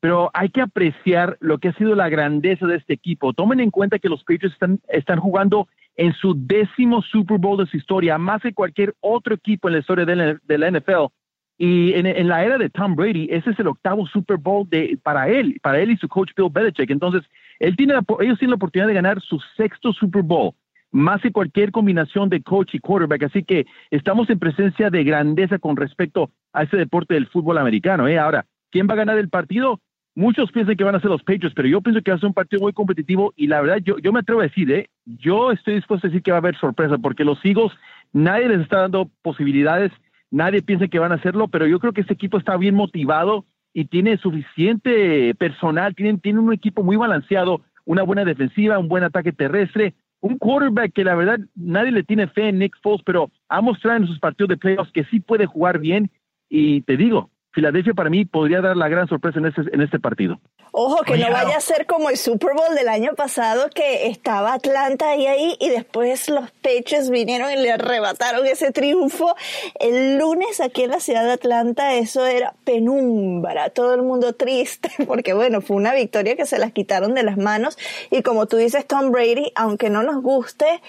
[0.00, 3.34] pero hay que apreciar lo que ha sido la grandeza de este equipo.
[3.34, 7.66] Tomen en cuenta que los Patriots están, están jugando en su décimo Super Bowl de
[7.66, 11.12] su historia, más que cualquier otro equipo en la historia de la, NFL.
[11.58, 14.66] Y en, la era de Tom Brady, ese es el octavo Super Bowl
[15.02, 16.90] para él, para él y su coach Bill Belichick.
[16.90, 17.22] Entonces,
[17.60, 20.52] él tiene la, ellos tienen la oportunidad de ganar su sexto Super Bowl,
[20.90, 23.24] más que cualquier combinación de coach y quarterback.
[23.24, 28.08] Así que estamos en presencia de grandeza con respecto a ese deporte del fútbol americano.
[28.08, 28.18] ¿eh?
[28.18, 29.80] Ahora, ¿quién va a ganar el partido?
[30.14, 32.26] Muchos piensan que van a ser los Patriots, pero yo pienso que va a ser
[32.26, 34.90] un partido muy competitivo y la verdad yo, yo me atrevo a decir, ¿eh?
[35.06, 37.72] yo estoy dispuesto a decir que va a haber sorpresa porque los Eagles,
[38.12, 39.90] nadie les está dando posibilidades,
[40.30, 43.46] nadie piensa que van a hacerlo, pero yo creo que este equipo está bien motivado
[43.72, 49.04] y tiene suficiente personal, tienen, tienen un equipo muy balanceado, una buena defensiva, un buen
[49.04, 53.30] ataque terrestre, un quarterback que la verdad nadie le tiene fe en Nick Foles, pero
[53.48, 56.10] ha mostrado en sus partidos de playoffs que sí puede jugar bien
[56.50, 59.98] y te digo, Filadelfia para mí podría dar la gran sorpresa en este, en este
[60.00, 60.40] partido.
[60.74, 61.58] Ojo, que Oye, no vaya Aro.
[61.58, 65.68] a ser como el Super Bowl del año pasado, que estaba Atlanta ahí, ahí, y
[65.68, 69.36] después los Patriots vinieron y le arrebataron ese triunfo.
[69.78, 74.88] El lunes aquí en la ciudad de Atlanta, eso era penumbra, todo el mundo triste,
[75.06, 77.76] porque bueno, fue una victoria que se las quitaron de las manos.
[78.10, 80.80] Y como tú dices, Tom Brady, aunque no nos guste,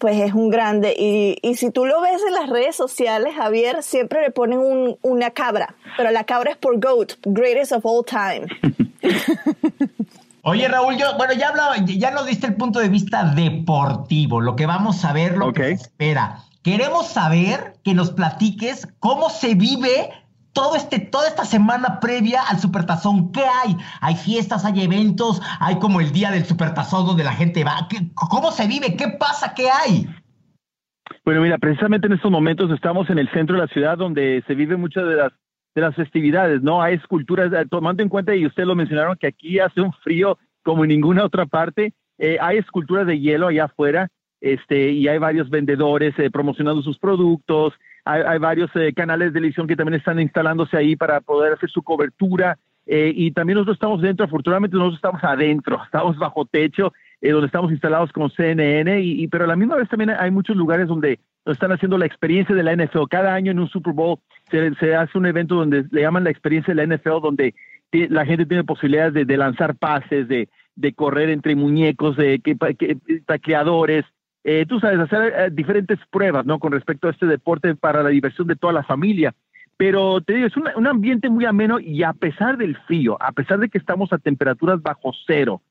[0.00, 0.94] pues es un grande.
[0.98, 4.96] Y, y si tú lo ves en las redes sociales, Javier, siempre le ponen un-
[5.02, 8.46] una cabra, pero la cabra es por GOAT, greatest of all time.
[10.42, 14.56] Oye, Raúl, yo, bueno, ya hablaba, ya nos diste el punto de vista deportivo, lo
[14.56, 16.40] que vamos a ver, lo que se espera.
[16.62, 20.10] Queremos saber que nos platiques cómo se vive
[20.52, 23.32] todo este, toda esta semana previa al Supertazón.
[23.32, 23.76] ¿Qué hay?
[24.00, 27.86] Hay fiestas, hay eventos, hay como el día del Supertazón donde la gente va.
[27.88, 28.96] ¿Qué- ¿Cómo se vive?
[28.96, 29.54] ¿Qué pasa?
[29.54, 30.08] ¿Qué hay?
[31.24, 34.54] Bueno, mira, precisamente en estos momentos estamos en el centro de la ciudad donde se
[34.54, 35.32] vive muchas de las
[35.72, 36.82] de las festividades, ¿no?
[36.82, 40.36] Hay esculturas, eh, tomando en cuenta, y ustedes lo mencionaron, que aquí hace un frío
[40.64, 44.08] como en ninguna otra parte, eh, hay esculturas de hielo allá afuera,
[44.40, 47.72] este, y hay varios vendedores eh, promocionando sus productos,
[48.12, 51.82] hay, varios eh, canales de televisión que también están instalándose ahí para poder hacer su
[51.82, 57.30] cobertura, eh, y también nosotros estamos dentro, afortunadamente nosotros estamos adentro, estamos bajo techo, eh,
[57.30, 60.56] donde estamos instalados con CNN, y, y- pero a la misma vez también hay muchos
[60.56, 63.04] lugares donde están haciendo la experiencia de la NFL.
[63.10, 64.18] Cada año en un Super Bowl
[64.50, 67.54] se, se hace un evento donde le llaman la experiencia de la NFL, donde
[67.92, 72.56] la gente tiene posibilidades de, lanzar pases, de, de correr entre muñecos, de que-
[73.26, 74.04] tacleadores,
[74.44, 76.58] eh, tú sabes, hacer eh, diferentes pruebas, ¿no?
[76.58, 79.34] Con respecto a este deporte para la diversión de toda la familia.
[79.76, 83.58] Pero te digo, es un ambiente muy ameno y a pesar del frío, a pesar
[83.60, 85.62] de que estamos a temperaturas bajo cero,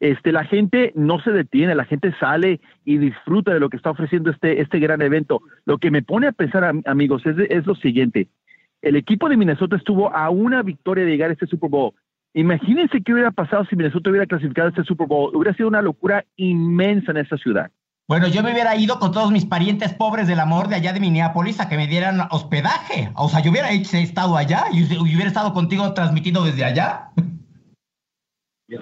[0.00, 3.90] este, la gente no se detiene, la gente sale y disfruta de lo que está
[3.90, 5.42] ofreciendo este, este gran evento.
[5.66, 8.28] Lo que me pone a pensar, am- amigos, es, es lo siguiente.
[8.80, 11.92] El equipo de Minnesota estuvo a una victoria de llegar a este Super Bowl.
[12.32, 15.34] Imagínense qué hubiera pasado si Minnesota hubiera clasificado a este Super Bowl.
[15.34, 17.70] Hubiera sido una locura inmensa en esta ciudad.
[18.08, 21.00] Bueno, yo me hubiera ido con todos mis parientes pobres del amor de allá de
[21.00, 23.10] Minneapolis a que me dieran hospedaje.
[23.14, 27.10] O sea, yo hubiera estado allá y hubiera estado contigo transmitiendo desde allá.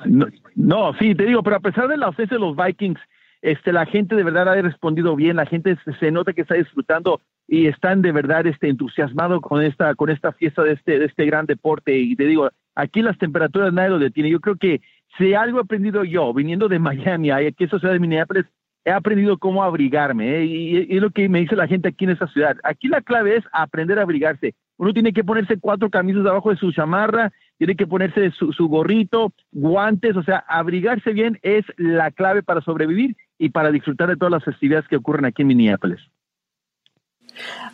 [0.04, 3.00] No, no, sí, te digo, pero a pesar de la ausencia de los Vikings,
[3.42, 7.20] este, la gente de verdad ha respondido bien, la gente se, nota que está disfrutando
[7.48, 11.26] y están de verdad este, entusiasmados con esta, con esta fiesta de este, de este
[11.26, 11.98] gran deporte.
[11.98, 14.30] Y te digo, aquí las temperaturas nadie lo detiene.
[14.30, 14.80] Yo creo que
[15.18, 18.46] si algo he aprendido yo, viniendo de Miami, aquí esa ciudad de Minneapolis,
[18.86, 20.36] he aprendido cómo abrigarme.
[20.36, 20.44] ¿eh?
[20.44, 22.56] Y, es lo que me dice la gente aquí en esta ciudad.
[22.62, 24.54] Aquí la clave es aprender a abrigarse.
[24.78, 28.68] Uno tiene que ponerse cuatro camisas debajo de su chamarra, tiene que ponerse su, su
[28.68, 34.16] gorrito, guantes, o sea, abrigarse bien es la clave para sobrevivir y para disfrutar de
[34.16, 36.00] todas las festividades que ocurren aquí en Minneapolis.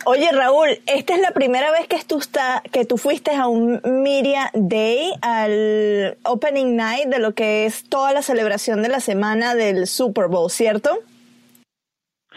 [0.05, 3.80] Oye, Raúl, esta es la primera vez que tú, está, que tú fuiste a un
[3.84, 9.55] Media Day, al Opening Night de lo que es toda la celebración de la semana
[9.55, 10.90] del Super Bowl, ¿cierto?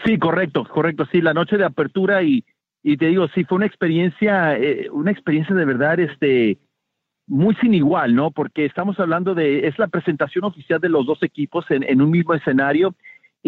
[0.04, 1.06] Sí, correcto, correcto.
[1.10, 2.44] Sí, la noche de apertura y,
[2.82, 6.58] y te digo, sí, fue una experiencia, eh, una experiencia de verdad, este,
[7.26, 8.30] muy sin igual, ¿no?
[8.30, 12.10] Porque estamos hablando de, es la presentación oficial de los dos equipos en, en un
[12.10, 12.94] mismo escenario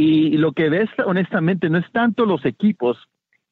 [0.01, 2.97] y lo que ves, honestamente, no es tanto los equipos,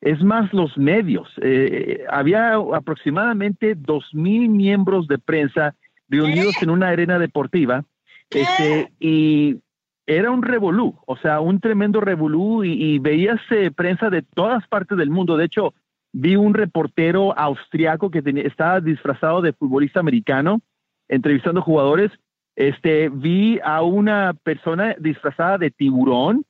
[0.01, 1.29] es más los medios.
[1.43, 5.75] Eh, había aproximadamente dos mil miembros de prensa
[6.09, 7.85] reunidos en una arena deportiva,
[8.31, 9.57] este, y
[10.07, 14.67] era un revolú, o sea, un tremendo revolú, y, y veías eh, prensa de todas
[14.69, 15.37] partes del mundo.
[15.37, 15.75] De hecho,
[16.13, 20.61] vi un reportero austriaco que tenía- estaba disfrazado de futbolista americano,
[21.09, 22.13] entrevistando jugadores.
[22.55, 26.45] Este, vi a una persona disfrazada de tiburón,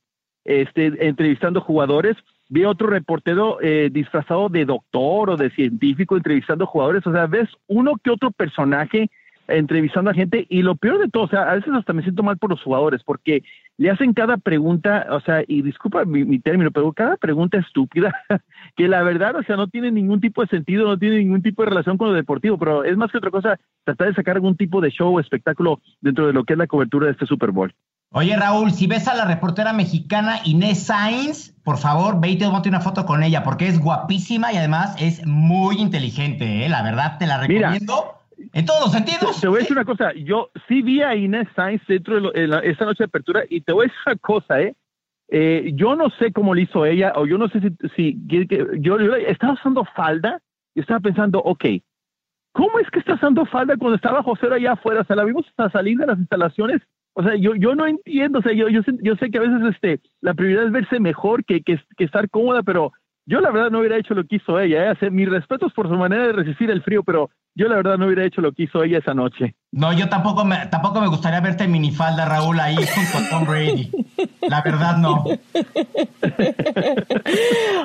[0.45, 2.15] este, entrevistando jugadores.
[2.49, 7.05] Vi otro reportero eh, disfrazado de doctor o de científico entrevistando jugadores.
[7.05, 9.09] O sea, ves uno que otro personaje
[9.47, 12.23] entrevistando a gente y lo peor de todo, o sea, a veces hasta me siento
[12.23, 13.43] mal por los jugadores porque
[13.77, 18.13] le hacen cada pregunta, o sea, y disculpa mi término, pero cada pregunta estúpida
[18.75, 21.63] que la verdad, o sea, no tiene ningún tipo de sentido, no tiene ningún tipo
[21.63, 24.57] de relación con lo deportivo, pero es más que otra cosa tratar de sacar algún
[24.57, 27.51] tipo de show o espectáculo dentro de lo que es la cobertura de este Super
[27.51, 27.73] Bowl.
[28.11, 32.47] Oye, Raúl, si ves a la reportera mexicana Inés Sainz, por favor, ve y te
[32.47, 36.69] monte una foto con ella, porque es guapísima y además es muy inteligente, ¿eh?
[36.69, 37.69] La verdad, te la Mira.
[37.71, 38.13] recomiendo
[38.53, 39.41] en todos los sentidos.
[39.41, 42.31] Te, voy a decir una cosa, yo sí vi a Inés Sainz dentro de lo-
[42.33, 44.73] la- esta noche de apertura y te voy a decir una cosa, ¿eh?
[45.29, 48.47] Eh, yo no sé cómo lo hizo ella o yo no sé si, si que-
[48.79, 50.39] yo, yo estaba usando falda
[50.73, 51.65] y estaba pensando, ok,
[52.53, 55.01] ¿cómo es que está usando falda cuando estaba José allá afuera?
[55.01, 56.81] O sea, la vimos hasta salir de las instalaciones.
[57.19, 59.99] O sea, yo, yo no entiendo, o sea, yo, yo, sé, que a veces este,
[60.21, 62.91] la prioridad es verse mejor que, que, estar cómoda, pero
[63.25, 64.91] yo la verdad no hubiera hecho lo que hizo ella.
[64.91, 65.09] ¿eh?
[65.09, 68.23] Mis respetos por su manera de resistir el frío, pero yo la verdad no hubiera
[68.25, 69.55] hecho lo que hizo ella esa noche.
[69.71, 73.45] No, yo tampoco me, tampoco me gustaría verte en minifalda, Raúl, ahí junto a Tom
[73.45, 73.91] Brady.
[74.47, 75.25] La verdad, no.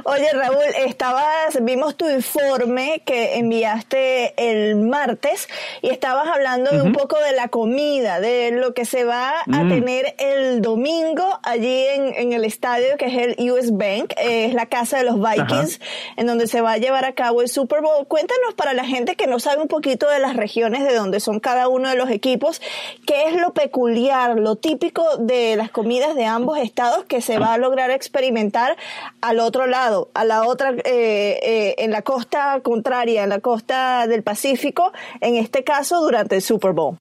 [0.04, 5.48] Oye, Raúl, estabas, vimos tu informe que enviaste el martes
[5.82, 9.62] y estabas hablando de un poco de la comida, de lo que se va a
[9.62, 9.68] Mm.
[9.68, 14.54] tener el domingo allí en, en el estadio que es el US Bank, eh, es
[14.54, 15.80] la casa de los Vikings,
[16.16, 18.06] en donde se va a llevar a cabo el Super Bowl.
[18.06, 21.40] Cuéntanos para la gente que no sabe un poquito de las regiones de donde son
[21.40, 22.60] cada uno de los equipos,
[23.06, 27.54] qué es lo peculiar, lo típico de las comidas de ambos estados que se va
[27.54, 28.76] a lograr experimentar
[29.20, 34.06] al otro lado, a la otra, eh, eh, en la costa contraria, en la costa
[34.06, 36.96] del Pacífico, en este caso durante el Super Bowl.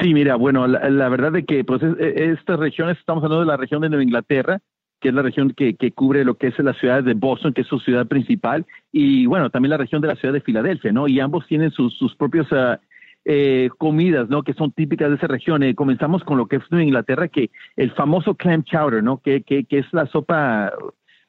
[0.00, 3.50] Sí, mira, bueno, la, verdad de que pues es- es- estas regiones, estamos hablando de
[3.50, 4.58] la región de Nueva Inglaterra,
[5.00, 7.60] que es la región que, que cubre lo que es la ciudad de Boston, que
[7.62, 11.08] es su ciudad principal, y bueno, también la región de la ciudad de Filadelfia, ¿no?
[11.08, 12.80] Y ambos tienen sus, sus propios ah,
[13.26, 14.42] eh, comidas, ¿no?
[14.42, 15.62] Que son típicas de esa región.
[15.62, 19.18] Eh, comenzamos con lo que es Nueva Inglaterra, que el famoso clam chowder, ¿no?
[19.18, 20.72] Que, que, que es la sopa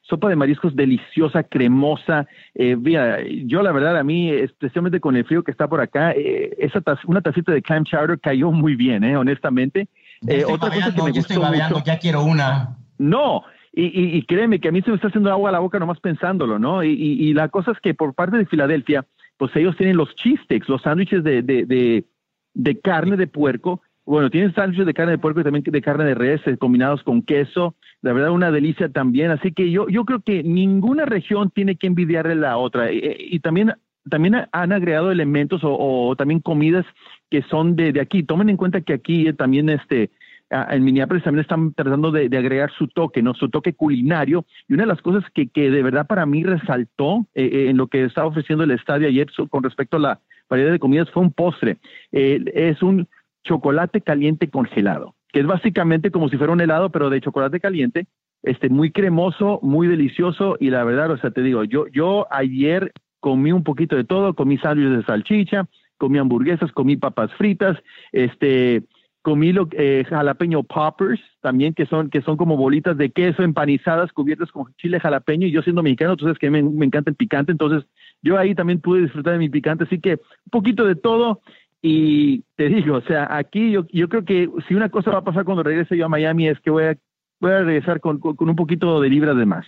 [0.08, 2.28] sopa de mariscos deliciosa, cremosa.
[2.54, 6.12] Eh, mira, yo la verdad a mí, especialmente con el frío que está por acá,
[6.12, 9.88] eh, esa taz- una tacita de clam chowder cayó muy bien, eh, honestamente.
[10.28, 11.86] Eh, estoy otra cosa que me ya estoy babeando, mucho.
[11.86, 12.76] ya quiero una.
[12.98, 13.42] No,
[13.78, 16.00] y, y, créeme que a mí se me está haciendo agua a la boca nomás
[16.00, 16.82] pensándolo, ¿no?
[16.82, 19.04] Y, y, la cosa es que por parte de Filadelfia,
[19.36, 22.06] pues ellos tienen los cheese sticks, los sándwiches de, de, de,
[22.54, 23.82] de carne de puerco.
[24.06, 27.02] Bueno, tienen sándwiches de carne de puerco y también de carne de res eh, combinados
[27.02, 27.74] con queso.
[28.00, 29.30] La verdad, una delicia también.
[29.30, 32.90] Así que yo, yo creo que ninguna región tiene que envidiarle la otra.
[32.90, 33.74] Y, y también,
[34.08, 36.86] también han agregado elementos o, también comidas
[37.30, 38.22] que son de, de aquí.
[38.22, 40.10] Tomen en cuenta que aquí eh, también este,
[40.50, 43.34] en Minneapolis también están tratando de, agregar su toque, ¿no?
[43.34, 44.44] Su toque culinario.
[44.68, 47.76] Y una de las cosas que, que de verdad para mí resaltó eh, eh, en
[47.76, 51.22] lo que estaba ofreciendo el estadio ayer con respecto a la variedad de comidas fue
[51.22, 51.78] un postre.
[52.12, 53.08] Eh, es un
[53.44, 58.06] chocolate caliente congelado, que es básicamente como si fuera un helado, pero de chocolate caliente,
[58.42, 60.56] este, muy cremoso, muy delicioso.
[60.60, 64.34] Y la verdad, o sea, te digo, yo, yo ayer comí un poquito de todo,
[64.34, 65.68] comí sándwiches de salchicha,
[65.98, 67.76] comí hamburguesas, comí papas fritas,
[68.12, 68.84] este,
[69.26, 74.12] comí lo, eh, jalapeño poppers también, que son, que son como bolitas de queso empanizadas
[74.12, 75.48] cubiertas con chile jalapeño.
[75.48, 77.82] Y yo siendo mexicano, entonces que me, me encanta el picante, entonces
[78.22, 79.82] yo ahí también pude disfrutar de mi picante.
[79.82, 81.40] Así que un poquito de todo.
[81.82, 85.24] Y te digo, o sea, aquí yo, yo creo que si una cosa va a
[85.24, 86.96] pasar cuando regrese yo a Miami es que voy a,
[87.40, 89.66] voy a regresar con, con, con un poquito de libras de más.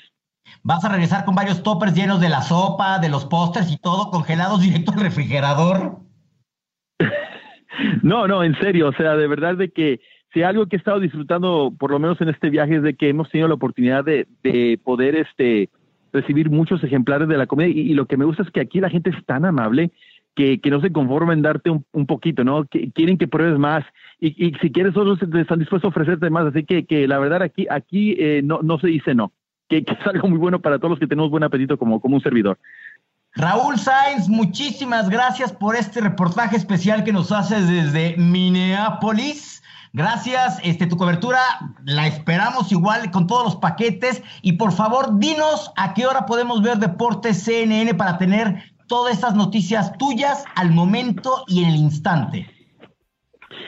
[0.62, 4.12] Vas a regresar con varios toppers llenos de la sopa, de los pósters y todo,
[4.12, 6.07] congelados directo al refrigerador.
[8.02, 10.00] No, no, en serio, o sea, de verdad de que
[10.32, 13.08] si algo que he estado disfrutando, por lo menos en este viaje, es de que
[13.08, 15.70] hemos tenido la oportunidad de, de poder este,
[16.12, 18.90] recibir muchos ejemplares de la comida y, lo que me gusta es que aquí la
[18.90, 19.90] gente es tan amable
[20.34, 22.64] que, que no se conformen darte un, un poquito, ¿no?
[22.64, 23.84] Que quieren que pruebes más
[24.20, 27.42] y, y si quieres otros están dispuestos a ofrecerte más, así que, que la verdad
[27.42, 29.32] aquí, aquí eh, no, no se dice no,
[29.68, 32.16] que, que es algo muy bueno para todos los que tenemos buen apetito como, como
[32.16, 32.58] un servidor.
[33.34, 39.62] Raúl Sainz, muchísimas gracias por este reportaje especial que nos haces desde Minneapolis.
[39.92, 41.40] Gracias, este, tu cobertura
[41.84, 44.22] la esperamos igual con todos los paquetes.
[44.42, 49.34] Y por favor, dinos a qué hora podemos ver Deportes CNN para tener todas estas
[49.34, 52.50] noticias tuyas al momento y en el instante.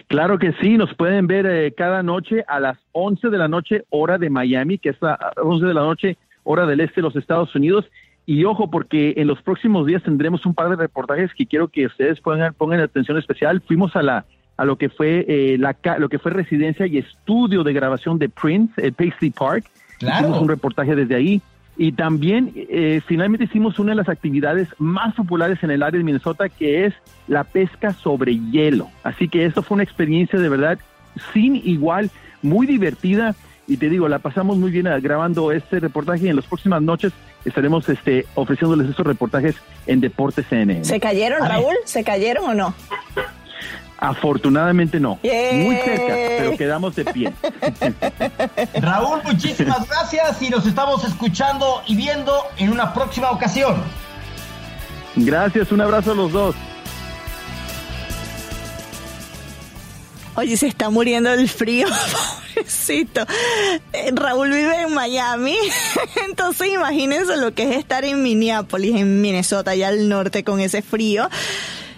[0.08, 3.84] Claro que sí, nos pueden ver eh, cada noche a las 11 de la noche,
[3.90, 7.16] hora de Miami, que es a 11 de la noche, hora del este de los
[7.16, 7.84] Estados Unidos.
[8.30, 11.86] Y ojo, porque en los próximos días tendremos un par de reportajes que quiero que
[11.86, 13.60] ustedes pongan, pongan atención especial.
[13.60, 14.24] Fuimos a la
[14.56, 18.28] a lo que fue eh, la lo que fue residencia y estudio de grabación de
[18.28, 19.64] Prince, el Paisley Park.
[19.98, 20.20] Claro.
[20.20, 21.42] Hicimos un reportaje desde ahí.
[21.76, 26.04] Y también eh, finalmente hicimos una de las actividades más populares en el área de
[26.04, 26.94] Minnesota, que es
[27.26, 28.90] la pesca sobre hielo.
[29.02, 30.78] Así que esto fue una experiencia de verdad
[31.32, 32.12] sin igual,
[32.42, 33.34] muy divertida.
[33.66, 36.80] Y te digo, la pasamos muy bien eh, grabando este reportaje y en las próximas
[36.80, 37.12] noches
[37.44, 39.56] estaremos este, ofreciéndoles esos reportajes
[39.86, 40.84] en Deportes CNN.
[40.84, 41.74] ¿Se cayeron, Raúl?
[41.84, 42.74] ¿Se cayeron o no?
[43.98, 45.18] Afortunadamente no.
[45.22, 45.64] Yay.
[45.64, 47.32] Muy cerca, pero quedamos de pie.
[48.80, 53.82] Raúl, muchísimas gracias y nos estamos escuchando y viendo en una próxima ocasión.
[55.16, 56.54] Gracias, un abrazo a los dos.
[60.36, 61.88] Oye, se está muriendo el frío,
[62.54, 63.26] pobrecito.
[63.92, 65.56] Eh, Raúl vive en Miami,
[66.28, 70.82] entonces imagínense lo que es estar en Minneapolis, en Minnesota, allá al norte con ese
[70.82, 71.28] frío.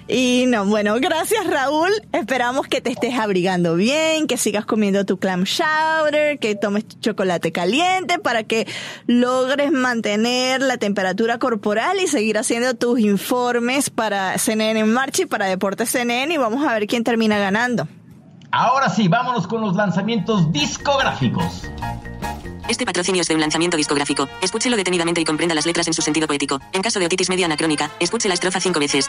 [0.09, 1.91] Y no, bueno, gracias Raúl.
[2.13, 7.53] Esperamos que te estés abrigando bien, que sigas comiendo tu clam chowder, que tomes chocolate
[7.53, 8.67] caliente para que
[9.07, 15.27] logres mantener la temperatura corporal y seguir haciendo tus informes para CNN en marcha y
[15.27, 17.87] para Deportes CNN y vamos a ver quién termina ganando.
[18.55, 21.63] Ahora sí, vámonos con los lanzamientos discográficos.
[22.69, 24.29] Este patrocinio es de un lanzamiento discográfico.
[24.43, 26.61] Escúchelo detenidamente y comprenda las letras en su sentido poético.
[26.73, 29.09] En caso de otitis media anacrónica, escuche la estrofa cinco veces.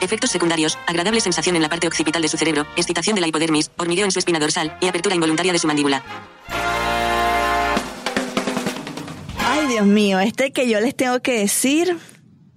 [0.00, 3.72] Efectos secundarios, agradable sensación en la parte occipital de su cerebro, excitación de la hipodermis,
[3.76, 6.04] hormigueo en su espina dorsal y apertura involuntaria de su mandíbula.
[9.40, 11.98] Ay, Dios mío, este que yo les tengo que decir,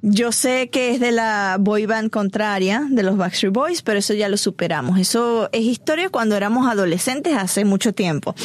[0.01, 4.13] yo sé que es de la boy band contraria, de los Backstreet Boys, pero eso
[4.13, 4.99] ya lo superamos.
[4.99, 8.35] Eso es historia cuando éramos adolescentes hace mucho tiempo.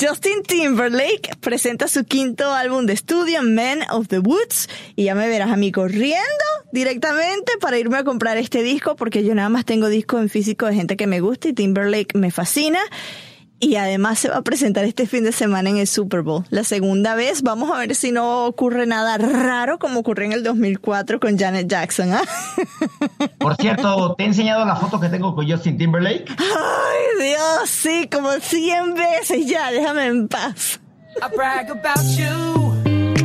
[0.00, 5.28] Justin Timberlake presenta su quinto álbum de estudio, Men of the Woods, y ya me
[5.28, 6.18] verás a mí corriendo
[6.72, 10.66] directamente para irme a comprar este disco, porque yo nada más tengo discos en físico
[10.66, 12.78] de gente que me gusta y Timberlake me fascina.
[13.60, 16.44] Y además se va a presentar este fin de semana en el Super Bowl.
[16.50, 20.44] La segunda vez, vamos a ver si no ocurre nada raro como ocurrió en el
[20.44, 22.12] 2004 con Janet Jackson.
[22.12, 22.22] ¿ah?
[23.38, 26.30] Por cierto, ¿te he enseñado la foto que tengo con Justin Timberlake?
[26.38, 30.80] Ay, Dios, sí, como 100 veces ya, déjame en paz.
[31.20, 32.76] I brag about you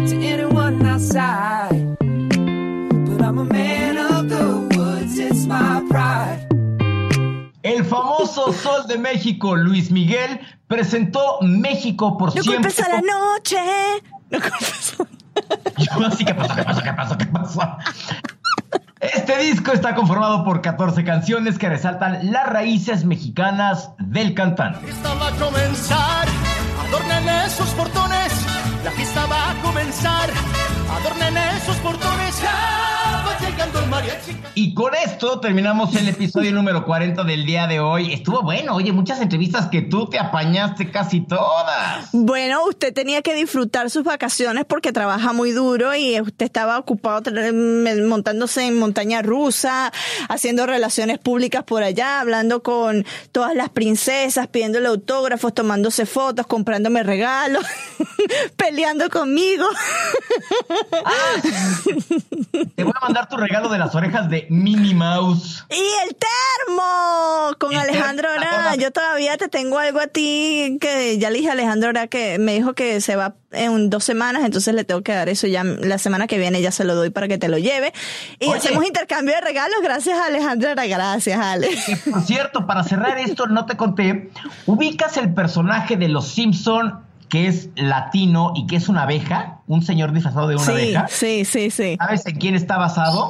[0.07, 1.95] to anyone outside.
[1.99, 6.52] But I'm a man of the woods, it's my pride.
[7.63, 12.71] El famoso Sol de México, Luis Miguel, presentó México por No siempre.
[12.83, 13.57] a la noche.
[14.29, 14.39] No
[15.77, 16.55] Yo así, ¿qué pasó?
[16.55, 16.81] ¿Qué pasó?
[16.83, 17.17] ¿Qué pasó?
[17.17, 17.77] ¿Qué pasó?
[18.99, 24.79] Este disco está conformado por 14 canciones que resaltan las raíces mexicanas del cantante.
[24.79, 26.27] fiesta va a comenzar.
[26.87, 28.33] Adornen esos portones,
[28.83, 30.29] la fiesta va a comenzar.
[31.01, 33.02] Adornen esos portones, ya
[34.55, 38.13] Y con esto terminamos el episodio número 40 del día de hoy.
[38.13, 42.09] Estuvo bueno, oye, muchas entrevistas que tú te apañaste casi todas.
[42.13, 47.21] Bueno, usted tenía que disfrutar sus vacaciones porque trabaja muy duro y usted estaba ocupado
[47.21, 49.91] tra- montándose en montaña rusa,
[50.29, 57.01] haciendo relaciones públicas por allá, hablando con todas las princesas, pidiéndole autógrafos, tomándose fotos, comprándome
[57.03, 57.65] regalos,
[58.57, 59.65] peleando conmigo.
[62.75, 65.63] Te voy a mandar tu regalo de las orejas de Minnie Mouse.
[65.69, 68.75] Y el termo con El Alejandro termo, ¿te Ora.
[68.75, 72.39] Yo todavía te tengo algo a ti que ya le dije a Alejandro Ora que
[72.39, 75.63] me dijo que se va en dos semanas, entonces le tengo que dar eso ya
[75.63, 77.93] la semana que viene ya se lo doy para que te lo lleve.
[78.39, 78.57] Y Oye.
[78.57, 80.87] hacemos intercambio de regalos gracias a Alejandro Ora.
[80.87, 81.69] Gracias, Ale.
[82.09, 84.31] Por cierto, para cerrar esto, no te conté,
[84.65, 87.03] ubicas el personaje de Los Simpson
[87.33, 91.07] que es latino y que es una abeja, un señor disfrazado de una Sí, abeja.
[91.09, 91.95] sí, sí, sí.
[91.97, 93.27] ¿Sabes en quién está basado?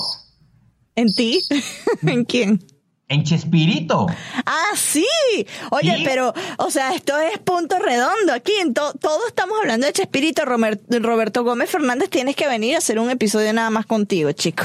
[0.95, 1.39] ¿En ti?
[2.01, 2.59] ¿En quién?
[3.07, 4.07] En Chespirito.
[4.45, 5.05] Ah, sí.
[5.71, 6.01] Oye, ¿Sí?
[6.03, 8.33] pero, o sea, esto es punto redondo.
[8.33, 10.43] Aquí en to- todos estamos hablando de Chespirito.
[10.45, 14.63] Roberto Gómez Fernández, tienes que venir a hacer un episodio nada más contigo, chico.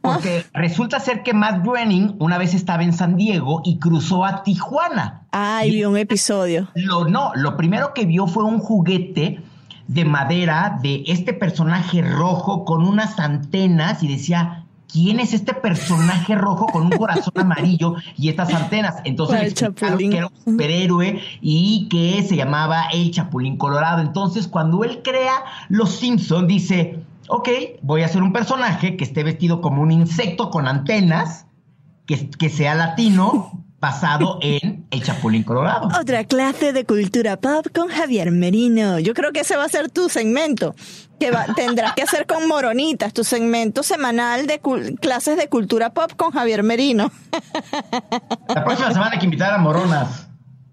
[0.00, 4.42] Porque resulta ser que Matt Groening una vez estaba en San Diego y cruzó a
[4.42, 5.22] Tijuana.
[5.30, 6.68] Ay, vio un episodio.
[6.74, 9.42] Lo, no, lo primero que vio fue un juguete
[9.88, 16.34] de madera de este personaje rojo con unas antenas y decía, ¿quién es este personaje
[16.34, 18.96] rojo con un corazón amarillo y estas antenas?
[19.04, 24.00] Entonces que era un superhéroe y que se llamaba el Chapulín Colorado.
[24.00, 27.48] Entonces, cuando él crea Los Simpson, dice, ok,
[27.82, 31.46] voy a hacer un personaje que esté vestido como un insecto con antenas,
[32.06, 35.88] que, que sea latino, basado en el Chapulín Colorado.
[35.98, 38.98] Otra clase de cultura pop con Javier Merino.
[38.98, 40.74] Yo creo que ese va a ser tu segmento.
[41.18, 44.60] Que va- tendrás que hacer con Moronitas, tu segmento semanal de
[45.00, 47.10] clases de cultura pop con Javier Merino.
[48.48, 50.26] La próxima semana hay que invitar a Moronas.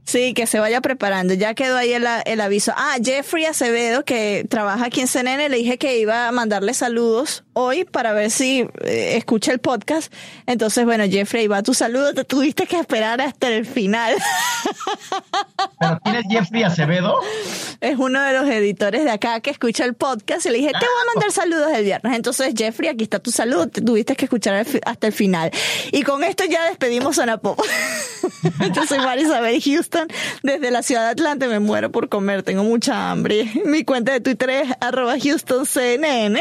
[0.08, 1.34] Sí, que se vaya preparando.
[1.34, 2.72] Ya quedó ahí el, el aviso.
[2.78, 7.44] Ah, Jeffrey Acevedo, que trabaja aquí en CNN, le dije que iba a mandarle saludos
[7.52, 10.14] hoy para ver si eh, escucha el podcast.
[10.46, 12.14] Entonces, bueno, Jeffrey, va tu saludo.
[12.14, 14.16] Te tuviste que esperar hasta el final.
[15.80, 17.20] ¿Pero quién es Jeffrey Acevedo?
[17.82, 20.80] es uno de los editores de acá que escucha el podcast y le dije, te
[20.80, 22.16] voy a mandar saludos el viernes.
[22.16, 25.52] Entonces, Jeffrey, aquí está tu saludo, te tuviste que escuchar hasta el final.
[25.92, 27.60] Y con esto ya despedimos Zona Pop.
[28.74, 29.97] Yo soy Marisabel Houston,
[30.44, 33.52] desde la ciudad de Atlanta, me muero por comer, tengo mucha hambre.
[33.66, 36.40] Mi cuenta de Twitter es arroba HoustonCNN.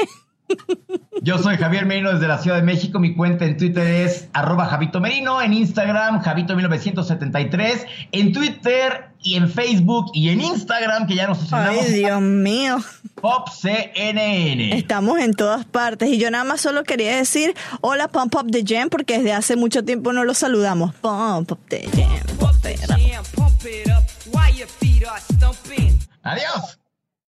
[1.23, 3.01] Yo soy Javier Merino desde la Ciudad de México.
[3.01, 9.51] Mi cuenta en Twitter es arroba Javito Merino, en Instagram Javito1973, en Twitter y en
[9.51, 12.78] Facebook y en Instagram, que ya nos Ay, Dios mío.
[13.16, 14.73] PopCNN.
[14.73, 18.62] Estamos en todas partes y yo nada más solo quería decir hola Pump Up the
[18.65, 20.95] Jam porque desde hace mucho tiempo no lo saludamos.
[20.97, 22.20] Pump Up the Jam.
[22.39, 23.45] Pump up.
[26.22, 26.78] Adiós.